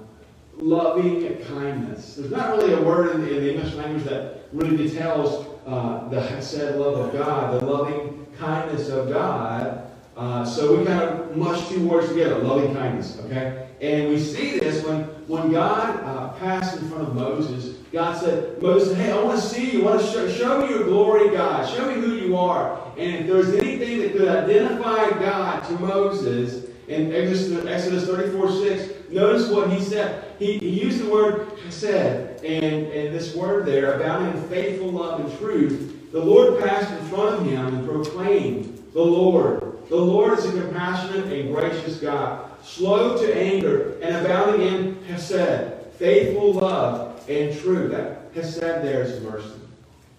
loving 0.58 1.38
kindness. 1.44 2.16
There's 2.16 2.30
not 2.30 2.56
really 2.56 2.74
a 2.74 2.82
word 2.82 3.14
in 3.14 3.22
the, 3.22 3.36
in 3.36 3.44
the 3.44 3.54
English 3.54 3.74
language 3.74 4.04
that 4.04 4.44
really 4.52 4.76
details 4.76 5.46
uh, 5.66 6.08
the 6.08 6.20
hesed 6.20 6.76
love 6.76 6.98
of 6.98 7.12
God, 7.12 7.60
the 7.60 7.64
loving 7.64 8.26
kindness 8.38 8.88
of 8.88 9.08
God. 9.08 9.89
Uh, 10.20 10.44
so 10.44 10.76
we 10.76 10.84
kind 10.84 11.00
of 11.00 11.34
mush 11.34 11.66
two 11.70 11.88
words 11.88 12.08
together, 12.08 12.36
loving 12.40 12.74
kindness, 12.74 13.18
okay? 13.24 13.66
And 13.80 14.10
we 14.10 14.20
see 14.20 14.58
this 14.58 14.84
when, 14.84 15.04
when 15.26 15.50
God 15.50 15.98
uh, 16.04 16.34
passed 16.34 16.78
in 16.78 16.90
front 16.90 17.08
of 17.08 17.14
Moses. 17.14 17.78
God 17.90 18.20
said, 18.20 18.60
Moses, 18.60 18.94
hey, 18.98 19.12
I 19.12 19.22
want 19.22 19.40
to 19.40 19.46
see 19.46 19.70
you. 19.70 19.80
I 19.88 19.92
want 19.92 20.02
to 20.02 20.06
show, 20.06 20.28
show 20.30 20.60
me 20.60 20.68
your 20.68 20.84
glory, 20.84 21.30
God. 21.30 21.66
Show 21.74 21.86
me 21.86 21.94
who 21.94 22.16
you 22.16 22.36
are. 22.36 22.78
And 22.98 23.14
if 23.14 23.26
there's 23.28 23.48
anything 23.54 24.00
that 24.00 24.12
could 24.12 24.28
identify 24.28 25.08
God 25.18 25.64
to 25.68 25.72
Moses 25.78 26.66
in 26.86 27.14
Exodus, 27.14 27.64
Exodus 27.64 28.06
34, 28.06 28.52
6, 28.52 29.10
notice 29.10 29.48
what 29.48 29.70
he 29.70 29.76
hesed. 29.76 30.22
He, 30.38 30.58
he 30.58 30.82
used 30.82 31.02
the 31.02 31.08
word 31.08 31.50
said, 31.70 32.44
and, 32.44 32.88
and 32.88 33.14
this 33.14 33.34
word 33.34 33.64
there, 33.64 33.94
abounding 33.94 34.42
in 34.42 34.48
faithful 34.50 34.90
love 34.90 35.20
and 35.20 35.38
truth. 35.38 36.12
The 36.12 36.22
Lord 36.22 36.62
passed 36.62 36.92
in 36.92 37.08
front 37.08 37.40
of 37.40 37.46
him 37.46 37.66
and 37.68 37.88
proclaimed, 37.88 38.76
the 38.92 39.00
Lord, 39.00 39.79
the 39.90 39.96
Lord 39.96 40.38
is 40.38 40.46
a 40.46 40.52
compassionate 40.52 41.32
and 41.32 41.54
gracious 41.54 41.98
God, 41.98 42.48
slow 42.62 43.18
to 43.18 43.36
anger 43.36 43.98
and 44.00 44.24
abounding 44.24 44.66
in 44.66 45.04
hesed, 45.04 45.92
faithful 45.98 46.54
love 46.54 47.22
and 47.28 47.58
truth. 47.58 47.90
That 47.90 48.30
hesed 48.34 48.60
there 48.60 49.02
is 49.02 49.20
mercy. 49.22 49.60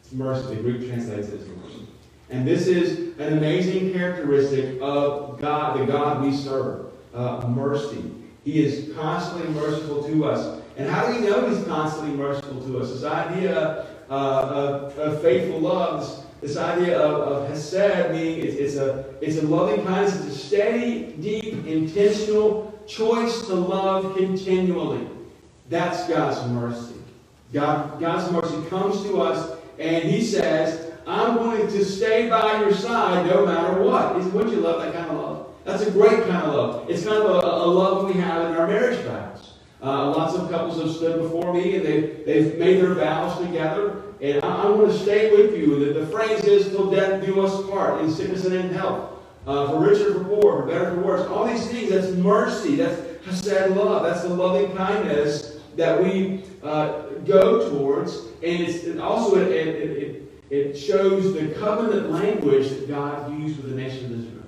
It's 0.03 0.11
mercy. 0.11 0.55
The 0.55 0.61
Greek 0.61 0.89
translates 0.89 1.29
it 1.29 1.41
as 1.41 1.47
mercy. 1.47 1.87
And 2.29 2.45
this 2.45 2.67
is 2.67 3.17
an 3.17 3.37
amazing 3.37 3.93
characteristic 3.93 4.79
of 4.81 5.39
God, 5.39 5.79
the 5.79 5.85
God 5.85 6.21
we 6.23 6.35
serve. 6.35 6.87
Uh, 7.13 7.45
mercy. 7.49 8.09
He 8.45 8.63
is 8.63 8.95
constantly 8.95 9.49
merciful 9.53 10.01
to 10.03 10.25
us. 10.25 10.61
And 10.77 10.89
how 10.89 11.07
do 11.07 11.19
we 11.19 11.27
know 11.27 11.49
He's 11.49 11.61
constantly 11.65 12.15
merciful 12.15 12.61
to 12.61 12.79
us? 12.79 12.89
This 12.89 13.03
idea 13.03 13.85
uh, 14.09 14.13
of, 14.13 14.97
of 14.97 15.21
faithful 15.21 15.59
love, 15.59 16.20
this 16.41 16.57
idea 16.57 16.99
of, 16.99 17.21
of 17.21 17.49
hesed, 17.49 18.11
meaning 18.11 18.39
it's, 18.39 18.55
it's, 18.55 18.75
a, 18.75 19.05
it's 19.21 19.37
a 19.37 19.45
loving 19.45 19.85
kindness, 19.85 20.15
it's 20.25 20.35
a 20.35 20.37
steady, 20.37 21.13
deep, 21.19 21.65
intentional 21.67 22.79
choice 22.87 23.45
to 23.45 23.53
love 23.53 24.15
continually. 24.17 25.07
That's 25.69 26.07
God's 26.09 26.45
mercy. 26.51 26.95
God, 27.53 27.99
God's 27.99 28.31
mercy 28.31 28.69
comes 28.69 29.03
to 29.03 29.21
us, 29.21 29.57
and 29.77 30.03
He 30.03 30.23
says, 30.23 30.91
I'm 31.05 31.35
going 31.35 31.67
to 31.67 31.85
stay 31.85 32.29
by 32.29 32.61
your 32.61 32.73
side 32.73 33.27
no 33.27 33.45
matter 33.45 33.81
what. 33.81 34.15
Wouldn't 34.15 34.53
you 34.53 34.61
love 34.61 34.81
that 34.81 34.93
kind 34.93 35.11
of 35.11 35.17
love? 35.17 35.47
That's 35.63 35.83
a 35.83 35.91
great 35.91 36.23
kind 36.23 36.43
of 36.47 36.55
love. 36.55 36.89
It's 36.89 37.03
kind 37.03 37.21
of 37.21 37.25
a, 37.25 37.47
a 37.47 37.67
love 37.67 38.07
we 38.07 38.19
have 38.19 38.49
in 38.49 38.57
our 38.57 38.67
marriage 38.67 38.99
vows. 38.99 39.50
Uh, 39.83 40.09
lots 40.11 40.35
of 40.35 40.49
couples 40.51 40.79
have 40.79 40.91
stood 40.91 41.19
before 41.21 41.53
me 41.53 41.75
and 41.75 41.85
they, 41.85 42.01
they've 42.23 42.57
made 42.59 42.81
their 42.81 42.93
vows 42.93 43.43
together. 43.43 44.03
And 44.21 44.43
I, 44.45 44.65
am 44.65 44.77
going 44.77 44.91
to 44.91 44.97
stay 44.97 45.31
with 45.31 45.57
you. 45.57 45.83
The, 45.85 45.99
the 46.01 46.07
phrase 46.07 46.43
is, 46.43 46.69
till 46.69 46.91
death 46.91 47.25
do 47.25 47.41
us 47.41 47.67
part, 47.67 48.01
in 48.01 48.11
sickness 48.11 48.45
and 48.45 48.53
in 48.53 48.69
health. 48.69 49.09
Uh, 49.47 49.71
for 49.71 49.79
richer, 49.79 50.13
for 50.13 50.23
poor, 50.25 50.61
for 50.61 50.67
better, 50.67 50.93
for 50.93 51.01
worse. 51.01 51.27
All 51.27 51.47
these 51.47 51.67
things, 51.67 51.89
that's 51.89 52.11
mercy. 52.11 52.75
That's 52.75 53.01
hesed 53.25 53.75
love. 53.75 54.03
That's 54.03 54.21
the 54.21 54.29
loving 54.29 54.75
kindness 54.77 55.57
that 55.77 56.03
we 56.03 56.43
uh, 56.61 57.01
go 57.25 57.67
towards. 57.71 58.17
And 58.43 58.61
it's 58.61 58.83
it 58.83 58.99
also, 58.99 59.41
it, 59.41 59.47
it, 59.51 59.97
it, 59.97 60.43
it 60.51 60.77
shows 60.77 61.33
the 61.33 61.47
covenant 61.55 62.11
language 62.11 62.69
that 62.69 62.87
God 62.87 63.31
used 63.39 63.57
with 63.57 63.71
the 63.71 63.75
nation 63.75 64.05
of 64.05 64.11
Israel. 64.11 64.43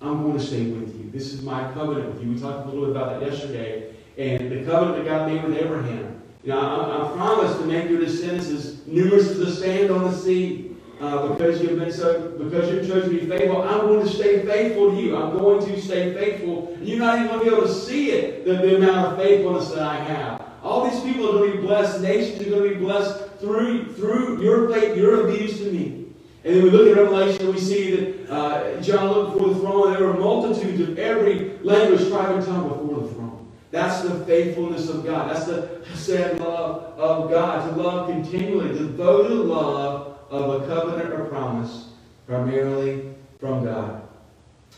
I'm 0.00 0.22
going 0.22 0.38
to 0.38 0.44
stay 0.44 0.66
with 0.66 0.94
you. 0.96 1.10
This 1.10 1.32
is 1.32 1.42
my 1.42 1.72
covenant 1.72 2.14
with 2.14 2.22
you. 2.22 2.32
We 2.32 2.38
talked 2.38 2.66
a 2.66 2.70
little 2.70 2.86
bit 2.86 2.96
about 2.96 3.18
that 3.18 3.28
yesterday. 3.28 3.94
And 4.18 4.50
the 4.50 4.64
covenant 4.64 5.04
that 5.04 5.10
God 5.10 5.30
made 5.30 5.44
with 5.44 5.56
Abraham. 5.56 6.20
You 6.42 6.50
know, 6.50 6.60
I, 6.60 7.06
I 7.06 7.16
promise 7.16 7.56
to 7.58 7.64
make 7.66 7.88
your 7.88 8.00
descendants 8.00 8.48
as 8.48 8.86
numerous 8.86 9.28
as 9.28 9.38
the 9.38 9.50
sand 9.52 9.90
on 9.90 10.10
the 10.10 10.16
sea. 10.16 10.64
Uh, 11.00 11.28
because 11.28 11.62
you've 11.62 11.78
been 11.78 11.92
so, 11.92 12.32
because 12.38 12.68
you've 12.72 12.84
chosen 12.84 13.10
to 13.14 13.20
be 13.20 13.26
faithful, 13.26 13.62
I'm 13.62 13.82
going 13.82 14.04
to 14.04 14.12
stay 14.12 14.44
faithful 14.44 14.90
to 14.90 14.96
you. 15.00 15.16
I'm 15.16 15.38
going 15.38 15.64
to 15.64 15.80
stay 15.80 16.12
faithful. 16.12 16.76
You're 16.82 16.98
not 16.98 17.18
even 17.18 17.28
going 17.28 17.38
to 17.38 17.44
be 17.44 17.56
able 17.56 17.68
to 17.68 17.72
see 17.72 18.10
it, 18.10 18.44
the, 18.44 18.54
the 18.54 18.76
amount 18.78 19.12
of 19.12 19.18
faithfulness 19.18 19.70
that 19.70 19.82
I 19.82 19.94
have. 19.94 20.44
All 20.60 20.90
these 20.90 21.00
people 21.00 21.28
are 21.28 21.32
going 21.34 21.52
to 21.52 21.58
be 21.58 21.62
blessed. 21.64 22.00
Nations 22.00 22.44
are 22.44 22.50
going 22.50 22.70
to 22.70 22.74
be 22.74 22.80
blessed 22.80 23.38
through, 23.38 23.92
through 23.92 24.42
your 24.42 24.74
faith, 24.74 24.96
your 24.96 25.28
obedience 25.28 25.58
to 25.58 25.70
me. 25.70 26.06
And 26.42 26.56
then 26.56 26.62
we 26.64 26.70
look 26.70 26.88
at 26.88 27.00
Revelation 27.00 27.46
and 27.46 27.54
we 27.54 27.60
see 27.60 27.94
that 27.94 28.32
uh, 28.32 28.80
John 28.80 29.12
looked 29.12 29.34
before 29.34 29.54
the 29.54 29.60
throne, 29.60 29.92
and 29.92 29.96
there 29.96 30.06
were 30.08 30.18
multitudes 30.18 30.80
of 30.80 30.98
every 30.98 31.58
language, 31.58 32.08
tribe, 32.08 32.34
and 32.34 32.44
tongue 32.44 32.68
before 32.68 33.02
the 33.02 33.14
throne. 33.14 33.27
That's 33.70 34.02
the 34.02 34.24
faithfulness 34.24 34.88
of 34.88 35.04
God. 35.04 35.30
That's 35.30 35.46
the 35.46 35.80
hesed 35.88 36.40
love 36.40 36.98
of 36.98 37.30
God. 37.30 37.68
To 37.68 37.82
love 37.82 38.08
continually. 38.08 38.68
Devoted 38.68 39.46
love 39.46 40.18
of 40.30 40.62
a 40.62 40.66
covenant 40.66 41.12
or 41.12 41.24
promise, 41.26 41.88
primarily 42.26 43.14
from 43.38 43.64
God. 43.64 44.02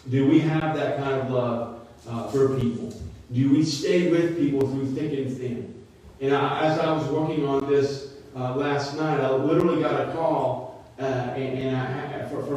Do 0.09 0.29
we 0.29 0.40
have 0.40 0.76
that 0.76 0.98
kind 0.98 1.20
of 1.20 1.31
love 1.31 1.88
uh, 2.09 2.29
for 2.29 2.59
people? 2.59 2.92
Do 3.33 3.50
we 3.50 3.64
stay 3.64 4.11
with 4.11 4.38
people 4.38 4.61
through 4.61 4.92
thick 4.92 5.12
and 5.12 5.37
thin? 5.37 5.85
And 6.20 6.35
I, 6.35 6.66
as 6.66 6.79
I 6.79 6.92
was 6.92 7.07
working 7.09 7.46
on 7.46 7.68
this 7.68 8.14
uh, 8.37 8.57
last 8.57 8.96
night, 8.96 9.20
I 9.20 9.31
literally 9.31 9.83
got 9.83 10.09
a 10.09 10.12
call 10.12 10.85
uh, 10.98 11.03
and, 11.03 11.59
and 11.59 11.76
I, 11.76 12.11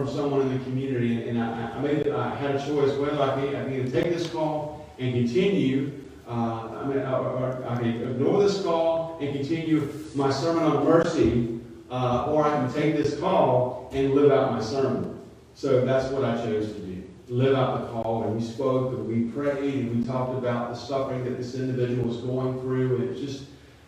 from 0.03 0.07
someone 0.07 0.41
in 0.41 0.57
the 0.57 0.63
community, 0.65 1.29
and 1.29 1.41
I, 1.41 1.71
I 1.71 1.79
made 1.79 2.07
I 2.09 2.35
had 2.35 2.55
a 2.55 2.59
choice 2.59 2.97
whether 2.97 3.21
I 3.21 3.35
could, 3.35 3.55
I 3.55 3.73
either 3.73 4.01
take 4.01 4.13
this 4.13 4.29
call 4.29 4.89
and 4.99 5.13
continue. 5.13 6.02
Uh, 6.27 6.69
I 6.83 6.87
mean, 6.87 6.99
I 6.99 7.75
can 7.75 7.85
ignore 7.85 8.41
this 8.41 8.61
call 8.61 9.17
and 9.19 9.33
continue 9.33 9.89
my 10.15 10.31
sermon 10.31 10.63
on 10.63 10.85
mercy, 10.85 11.59
uh, 11.91 12.31
or 12.31 12.45
I 12.45 12.51
can 12.51 12.73
take 12.73 12.95
this 12.95 13.19
call 13.19 13.89
and 13.91 14.13
live 14.13 14.31
out 14.31 14.53
my 14.53 14.61
sermon. 14.61 15.19
So 15.53 15.85
that's 15.85 16.11
what 16.11 16.23
I 16.23 16.35
chose 16.37 16.73
to 16.73 16.79
do. 16.79 17.03
Live 17.27 17.55
out 17.55 17.81
the 17.81 17.87
call, 17.87 18.23
and 18.23 18.35
we 18.35 18.41
spoke, 18.41 18.93
and 18.93 19.07
we 19.07 19.31
prayed, 19.31 19.75
and 19.75 19.97
we 19.97 20.03
talked 20.07 20.37
about 20.37 20.69
the 20.69 20.75
suffering 20.75 21.23
that 21.25 21.37
this 21.37 21.55
individual 21.55 22.07
was 22.07 22.17
going 22.17 22.59
through, 22.61 22.97
and 22.97 23.09
it 23.09 23.19
just, 23.19 23.43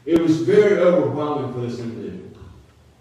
it 0.05 0.21
was 0.21 0.41
very 0.41 0.77
overwhelming 0.77 1.53
for 1.53 1.61
this 1.61 1.79
individual. 1.79 2.37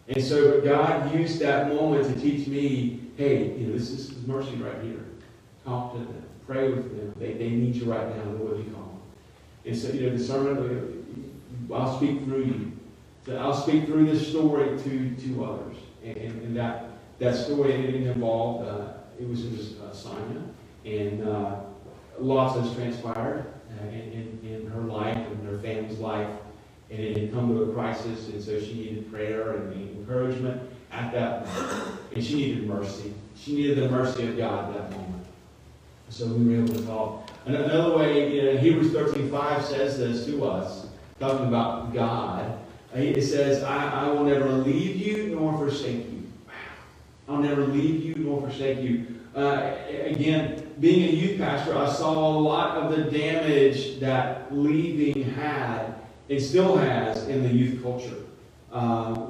And 0.08 0.22
so 0.22 0.60
God 0.60 1.12
used 1.14 1.40
that 1.40 1.68
moment 1.68 2.12
to 2.12 2.20
teach 2.20 2.46
me, 2.46 3.00
hey, 3.16 3.56
you 3.56 3.66
know, 3.66 3.72
this 3.72 3.90
is 3.90 4.26
mercy 4.26 4.54
right 4.56 4.82
here. 4.82 5.04
Talk 5.64 5.92
to 5.92 5.98
them. 5.98 6.22
Pray 6.46 6.68
with 6.68 6.96
them. 6.96 7.14
They, 7.18 7.32
they 7.32 7.50
need 7.50 7.74
you 7.74 7.90
right 7.90 8.06
now. 8.06 8.24
They're 8.24 8.34
what 8.34 8.58
you. 8.58 8.74
And 9.64 9.76
so, 9.76 9.88
you 9.88 10.08
know, 10.08 10.16
the 10.16 10.22
sermon, 10.22 11.28
I'll 11.72 11.96
speak 11.96 12.24
through 12.24 12.44
you. 12.44 12.72
So 13.26 13.36
I'll 13.36 13.54
speak 13.54 13.86
through 13.86 14.06
this 14.06 14.28
story 14.28 14.78
to, 14.78 15.14
to 15.14 15.44
others. 15.44 15.76
And, 16.04 16.16
and 16.16 16.56
that, 16.56 16.90
that 17.18 17.34
story 17.34 17.72
it 17.72 17.94
involved, 17.94 18.68
uh, 18.68 18.92
it 19.18 19.28
was 19.28 19.44
in 19.44 19.58
Sonia. 19.92 20.42
And 20.84 21.26
uh, 21.26 21.56
lots 22.18 22.58
has 22.60 22.74
transpired 22.74 23.46
uh, 23.80 23.86
in, 23.88 24.40
in, 24.42 24.50
in 24.52 24.66
her 24.66 24.82
life 24.82 25.16
and 25.16 25.48
her 25.48 25.58
family's 25.58 25.98
life 25.98 26.28
and 26.90 27.00
it 27.00 27.16
had 27.16 27.32
come 27.32 27.48
to 27.48 27.62
a 27.62 27.72
crisis, 27.72 28.28
and 28.28 28.42
so 28.42 28.60
she 28.60 28.74
needed 28.74 29.10
prayer 29.10 29.56
and 29.56 29.72
encouragement 29.98 30.62
at 30.92 31.12
that 31.12 31.46
moment. 31.46 32.00
And 32.14 32.24
she 32.24 32.34
needed 32.36 32.68
mercy. 32.68 33.12
She 33.36 33.54
needed 33.54 33.78
the 33.78 33.88
mercy 33.88 34.28
of 34.28 34.36
God 34.36 34.68
at 34.68 34.74
that 34.74 34.90
moment. 34.92 35.26
So 36.10 36.26
we 36.26 36.56
were 36.56 36.62
able 36.62 36.74
to 36.74 36.86
talk. 36.86 37.23
Another 37.46 37.96
way, 37.96 38.56
Hebrews 38.58 38.92
13.5 38.92 39.62
says 39.62 39.98
this 39.98 40.24
to 40.26 40.44
us, 40.44 40.86
talking 41.20 41.46
about 41.46 41.92
God. 41.92 42.58
It 42.94 43.22
says, 43.22 43.62
I, 43.62 44.06
I 44.06 44.08
will 44.08 44.24
never 44.24 44.50
leave 44.50 44.96
you 44.96 45.34
nor 45.34 45.58
forsake 45.58 46.10
you. 46.10 46.22
Wow. 46.46 46.54
I'll 47.28 47.42
never 47.42 47.66
leave 47.66 48.02
you 48.02 48.14
nor 48.14 48.40
forsake 48.40 48.80
you. 48.80 49.06
Uh, 49.34 49.74
again, 50.04 50.72
being 50.80 51.08
a 51.08 51.12
youth 51.12 51.38
pastor, 51.38 51.76
I 51.76 51.90
saw 51.92 52.14
a 52.14 52.38
lot 52.38 52.78
of 52.78 52.96
the 52.96 53.10
damage 53.10 54.00
that 54.00 54.54
leaving 54.54 55.24
had 55.34 55.96
and 56.30 56.40
still 56.40 56.78
has 56.78 57.28
in 57.28 57.42
the 57.42 57.52
youth 57.52 57.82
culture. 57.82 58.22
Uh, 58.72 59.26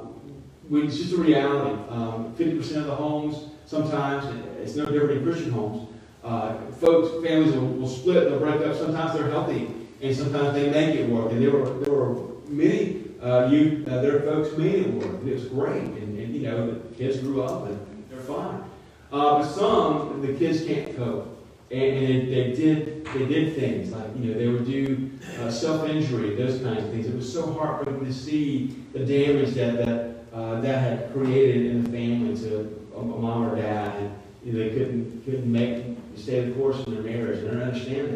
it's 0.71 0.97
just 0.97 1.13
a 1.13 1.17
reality. 1.17 1.81
Um, 1.89 2.33
50% 2.37 2.77
of 2.77 2.85
the 2.85 2.95
homes, 2.95 3.49
sometimes, 3.65 4.25
it's 4.61 4.75
no 4.75 4.85
different 4.85 5.19
in 5.19 5.23
Christian 5.23 5.51
homes. 5.51 5.89
Uh, 6.25 6.57
folks, 6.81 7.23
families 7.23 7.53
will, 7.53 7.67
will, 7.67 7.87
split, 7.87 8.27
they'll 8.27 8.39
break 8.39 8.59
up. 8.65 8.75
Sometimes 8.75 9.13
they're 9.13 9.29
healthy, 9.29 9.69
and 10.01 10.15
sometimes 10.15 10.53
they 10.55 10.71
make 10.71 10.95
it 10.95 11.07
work. 11.07 11.31
And 11.31 11.39
there 11.39 11.51
were, 11.51 11.69
there 11.79 11.93
were 11.93 12.15
many 12.47 13.03
uh, 13.21 13.47
youth, 13.51 13.87
uh, 13.87 14.01
there 14.01 14.17
are 14.17 14.21
folks 14.21 14.57
made 14.57 14.87
it 14.87 14.93
work, 14.93 15.05
and 15.05 15.29
it 15.29 15.35
was 15.35 15.45
great. 15.45 15.83
And, 15.83 16.17
and, 16.17 16.35
you 16.35 16.41
know, 16.41 16.71
the 16.71 16.95
kids 16.95 17.19
grew 17.19 17.43
up, 17.43 17.67
and 17.67 18.05
they're 18.09 18.19
fine. 18.21 18.63
Uh, 19.11 19.39
but 19.39 19.43
some, 19.43 20.25
the 20.25 20.33
kids 20.33 20.65
can't 20.65 20.95
cope. 20.97 21.31
And, 21.69 21.81
and 21.81 22.33
they 22.33 22.53
did 22.53 23.05
they 23.07 23.25
did 23.25 23.55
things 23.55 23.91
like 23.91 24.05
you 24.15 24.25
know 24.25 24.37
they 24.37 24.47
would 24.47 24.67
do 24.67 25.09
uh, 25.39 25.49
self 25.49 25.89
injury, 25.89 26.35
those 26.35 26.61
kinds 26.61 26.83
of 26.83 26.91
things. 26.91 27.07
It 27.07 27.15
was 27.15 27.31
so 27.31 27.53
heartbreaking 27.53 28.05
to 28.05 28.13
see 28.13 28.75
the 28.93 28.99
damage 28.99 29.55
that 29.55 29.77
that 29.77 30.15
uh, 30.31 30.61
that 30.61 30.77
had 30.77 31.13
created 31.13 31.65
in 31.65 31.83
the 31.83 31.89
family 31.89 32.37
to 32.37 32.77
a, 32.95 32.99
a 32.99 33.03
mom 33.03 33.49
or 33.49 33.55
dad, 33.55 33.95
and 33.95 34.15
they 34.53 34.69
couldn't 34.69 35.25
couldn't 35.25 35.51
make 35.51 35.97
stay 36.15 36.45
the 36.45 36.51
course 36.55 36.85
in 36.85 36.93
their 36.93 37.03
marriage. 37.03 37.43
I 37.43 37.61
understand 37.61 38.13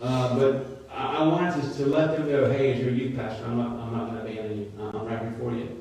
that, 0.00 0.06
uh, 0.06 0.38
but 0.38 0.86
I, 0.90 1.18
I 1.18 1.26
wanted 1.26 1.62
to, 1.62 1.76
to 1.78 1.86
let 1.86 2.16
them 2.16 2.30
know, 2.30 2.50
hey, 2.50 2.72
as 2.72 2.80
your 2.80 2.90
youth 2.90 3.16
pastor, 3.16 3.44
I'm 3.44 3.58
not 3.58 3.70
I'm 3.70 3.92
not 3.92 4.10
going 4.10 4.24
to 4.24 4.32
abandon 4.32 4.58
you. 4.58 4.72
I'm 4.78 5.06
right 5.06 5.20
here 5.20 5.34
for 5.38 5.52
you. 5.52 5.78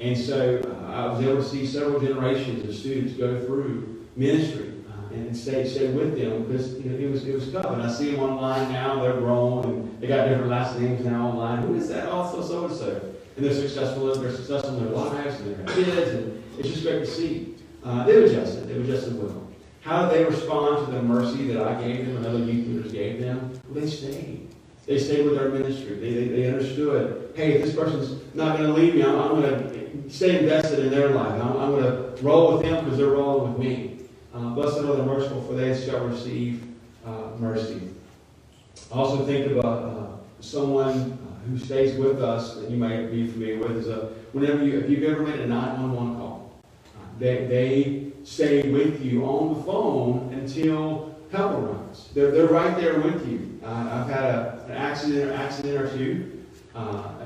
And 0.00 0.18
so 0.18 0.60
uh, 0.64 0.92
I 0.92 1.06
was 1.06 1.24
able 1.24 1.36
to 1.36 1.48
see 1.48 1.66
several 1.66 2.00
generations 2.00 2.68
of 2.68 2.74
students 2.74 3.14
go 3.14 3.44
through 3.44 4.06
ministry 4.16 4.72
and 5.12 5.36
stay 5.36 5.68
stay 5.68 5.88
with 5.88 6.18
them 6.18 6.44
because 6.44 6.78
you 6.78 6.90
know 6.90 6.98
it 6.98 7.10
was 7.10 7.26
it 7.26 7.34
was 7.34 7.52
tough. 7.52 7.66
And 7.66 7.82
I 7.82 7.92
see 7.92 8.12
them 8.12 8.20
online 8.20 8.72
now; 8.72 9.02
they're 9.02 9.14
grown 9.14 9.64
and 9.64 10.00
they 10.00 10.06
got 10.06 10.28
different 10.28 10.50
last 10.50 10.78
names 10.78 11.04
now 11.04 11.28
online. 11.28 11.62
Who 11.62 11.74
is 11.74 11.88
that? 11.88 12.08
Also 12.08 12.42
so 12.42 12.66
and 12.66 12.74
so, 12.74 13.14
and 13.36 13.44
they're 13.44 13.54
successful. 13.54 14.14
They're 14.14 14.32
successful 14.32 14.76
in 14.76 14.84
their 14.84 14.94
lives 14.94 15.40
and 15.40 15.56
their 15.56 15.74
kids, 15.74 16.10
and 16.10 16.44
it's 16.58 16.68
just 16.68 16.82
great 16.82 17.00
to 17.00 17.06
see. 17.06 17.51
Uh, 17.84 18.04
they 18.04 18.16
were 18.16 18.24
adjusted. 18.24 18.68
They 18.68 18.74
were 18.74 18.84
adjusted 18.84 19.20
well. 19.20 19.48
How 19.82 20.08
did 20.08 20.14
they 20.14 20.24
respond 20.24 20.86
to 20.86 20.92
the 20.92 21.02
mercy 21.02 21.48
that 21.48 21.66
I 21.66 21.82
gave 21.82 22.06
them 22.06 22.18
and 22.18 22.26
other 22.26 22.38
youth 22.38 22.68
leaders 22.68 22.92
gave 22.92 23.20
them? 23.20 23.60
Well, 23.68 23.80
they 23.80 23.90
stayed. 23.90 24.48
They 24.86 24.98
stayed 24.98 25.26
with 25.26 25.38
our 25.38 25.48
ministry. 25.48 25.96
They, 25.96 26.14
they, 26.14 26.28
they 26.28 26.48
understood, 26.48 27.32
hey, 27.34 27.54
if 27.54 27.64
this 27.64 27.74
person's 27.74 28.22
not 28.34 28.58
going 28.58 28.68
to 28.68 28.80
leave 28.80 28.94
me, 28.94 29.02
I'm, 29.02 29.18
I'm 29.18 29.40
going 29.40 29.68
to 29.68 30.10
stay 30.10 30.40
invested 30.40 30.80
in 30.80 30.90
their 30.90 31.10
life. 31.10 31.40
I'm, 31.40 31.56
I'm 31.56 31.70
going 31.70 31.84
to 31.84 32.22
roll 32.22 32.52
with 32.52 32.62
them 32.62 32.84
because 32.84 32.98
they're 32.98 33.08
rolling 33.08 33.54
with 33.54 33.64
me. 33.64 33.98
Uh, 34.34 34.50
blessed 34.54 34.78
are 34.78 34.96
the 34.96 35.04
merciful, 35.04 35.42
for 35.42 35.54
they 35.54 35.78
shall 35.84 36.04
receive 36.06 36.64
uh, 37.04 37.30
mercy. 37.38 37.90
Also 38.90 39.24
think 39.24 39.50
about 39.52 39.82
uh, 39.84 40.06
someone 40.40 41.12
uh, 41.12 41.48
who 41.48 41.58
stays 41.58 41.96
with 41.98 42.22
us 42.22 42.56
that 42.56 42.70
you 42.70 42.76
might 42.76 43.10
be 43.10 43.26
familiar 43.26 43.58
with. 43.58 43.76
Is 43.76 43.88
a, 43.88 44.12
whenever 44.32 44.64
you, 44.64 44.78
if 44.78 44.90
you've 44.90 45.04
ever 45.04 45.22
made 45.22 45.40
a 45.40 45.46
911 45.46 46.16
call, 46.16 46.28
uh, 46.31 46.31
they, 47.18 47.46
they 47.46 48.12
stay 48.24 48.70
with 48.70 49.04
you 49.04 49.24
on 49.24 49.54
the 49.54 49.62
phone 49.64 50.32
until 50.32 51.14
help 51.30 51.52
arrives. 51.52 52.08
They're, 52.14 52.30
they're 52.30 52.46
right 52.46 52.76
there 52.76 53.00
with 53.00 53.26
you. 53.28 53.58
Uh, 53.64 54.04
I've 54.04 54.10
had 54.12 54.24
a, 54.24 54.64
an 54.68 54.72
accident 54.72 55.30
or 55.30 55.34
accident 55.34 55.80
or 55.80 55.96
two. 55.96 56.44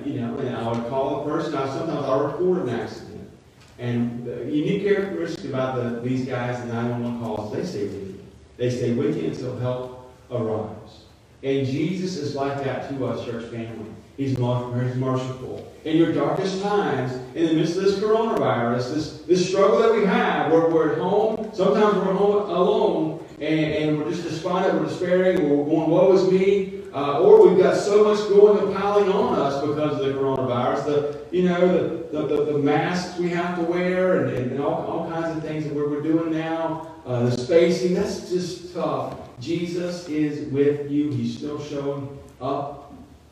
you 0.05 0.21
know, 0.21 0.37
and 0.39 0.57
I 0.57 0.73
would 0.73 0.89
call 0.89 1.23
a 1.23 1.25
person. 1.25 1.55
I, 1.55 1.67
sometimes 1.67 2.05
I'll 2.05 2.27
record 2.27 2.63
an 2.63 2.71
accident. 2.71 3.31
And 3.79 4.25
the 4.25 4.45
unique 4.45 4.83
characteristic 4.83 5.47
about 5.47 5.77
the, 5.77 6.01
these 6.01 6.27
guys, 6.27 6.59
the 6.61 6.73
911 6.73 7.21
calls, 7.21 7.53
they 7.53 7.65
stay 7.65 7.85
with 7.85 7.95
you. 7.95 8.21
They 8.57 8.71
stay 8.71 8.95
with 8.95 9.17
you 9.17 9.29
until 9.29 9.59
help 9.59 10.13
arrives. 10.31 11.03
And 11.43 11.67
Jesus 11.67 12.17
is 12.17 12.35
like 12.35 12.65
that 12.65 12.89
to 12.91 13.07
us, 13.07 13.25
church 13.25 13.51
family. 13.51 13.91
He's 14.17 14.39
merciful. 14.39 15.71
In 15.85 15.99
your 15.99 16.13
darkest 16.13 16.63
times, 16.63 17.13
in 17.35 17.47
the 17.47 17.55
midst 17.55 17.77
of 17.77 17.85
this 17.85 17.99
coronavirus, 17.99 18.95
this, 18.95 19.21
this 19.23 19.49
struggle 19.49 19.79
that 19.79 19.93
we 19.93 20.05
have, 20.07 20.51
we're, 20.51 20.71
we're 20.71 20.93
at 20.93 20.99
home, 20.99 21.51
sometimes 21.53 21.97
we're 21.97 22.15
home 22.15 22.49
alone, 22.49 23.25
and, 23.41 23.61
and 23.61 23.99
we're 23.99 24.11
just 24.11 24.23
despondent, 24.23 24.81
we're 24.81 24.89
despairing, 24.89 25.43
we're 25.43 25.65
going, 25.65 25.91
woe 25.91 26.13
is 26.15 26.31
me. 26.31 26.73
Uh, 26.95 27.21
or 27.21 27.47
we've 27.47 27.59
got 27.59 27.77
so 27.77 28.03
much 28.03 28.19
going 28.31 28.59
and 28.65 28.75
piling 28.75 29.13
on 29.13 29.39
us 29.39 29.61
because 29.61 30.01
of 30.01 30.07
the 30.07 30.15
coronavirus. 30.15 30.85
The, 30.87 31.27
you 31.31 31.43
know, 31.43 31.69
the, 31.69 32.07
the, 32.11 32.27
the, 32.27 32.53
the 32.53 32.59
masks 32.59 33.19
we 33.19 33.29
have 33.29 33.59
to 33.59 33.63
wear 33.65 34.25
and, 34.25 34.53
and, 34.53 34.61
all, 34.63 34.87
all 34.87 35.11
kinds 35.11 35.37
of 35.37 35.45
things 35.45 35.65
that 35.65 35.75
we're, 35.75 35.91
we're 35.91 36.01
doing 36.01 36.33
now. 36.33 36.91
Uh, 37.05 37.25
the 37.27 37.37
spacing, 37.37 37.93
that's 37.93 38.31
just 38.31 38.73
tough. 38.73 39.19
Jesus 39.39 40.09
is 40.09 40.51
with 40.51 40.91
you. 40.91 41.11
He's 41.11 41.37
still 41.37 41.63
showing 41.63 42.19
up 42.41 42.86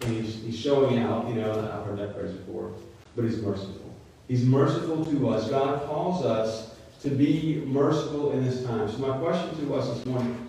he's, 0.06 0.42
he's 0.42 0.58
showing 0.58 0.98
out. 0.98 1.28
You 1.28 1.34
know, 1.34 1.50
I've 1.50 1.86
heard 1.86 1.98
that 1.98 2.14
phrase 2.14 2.32
before. 2.32 2.72
But 3.16 3.24
he's 3.24 3.40
merciful. 3.40 3.94
He's 4.28 4.44
merciful 4.44 5.04
to 5.04 5.28
us. 5.28 5.50
God 5.50 5.86
calls 5.86 6.24
us 6.24 6.74
to 7.02 7.10
be 7.10 7.62
merciful 7.66 8.32
in 8.32 8.44
this 8.44 8.64
time. 8.64 8.90
So 8.90 8.98
my 8.98 9.18
question 9.18 9.66
to 9.66 9.74
us 9.74 9.88
this 9.88 10.06
morning, 10.06 10.48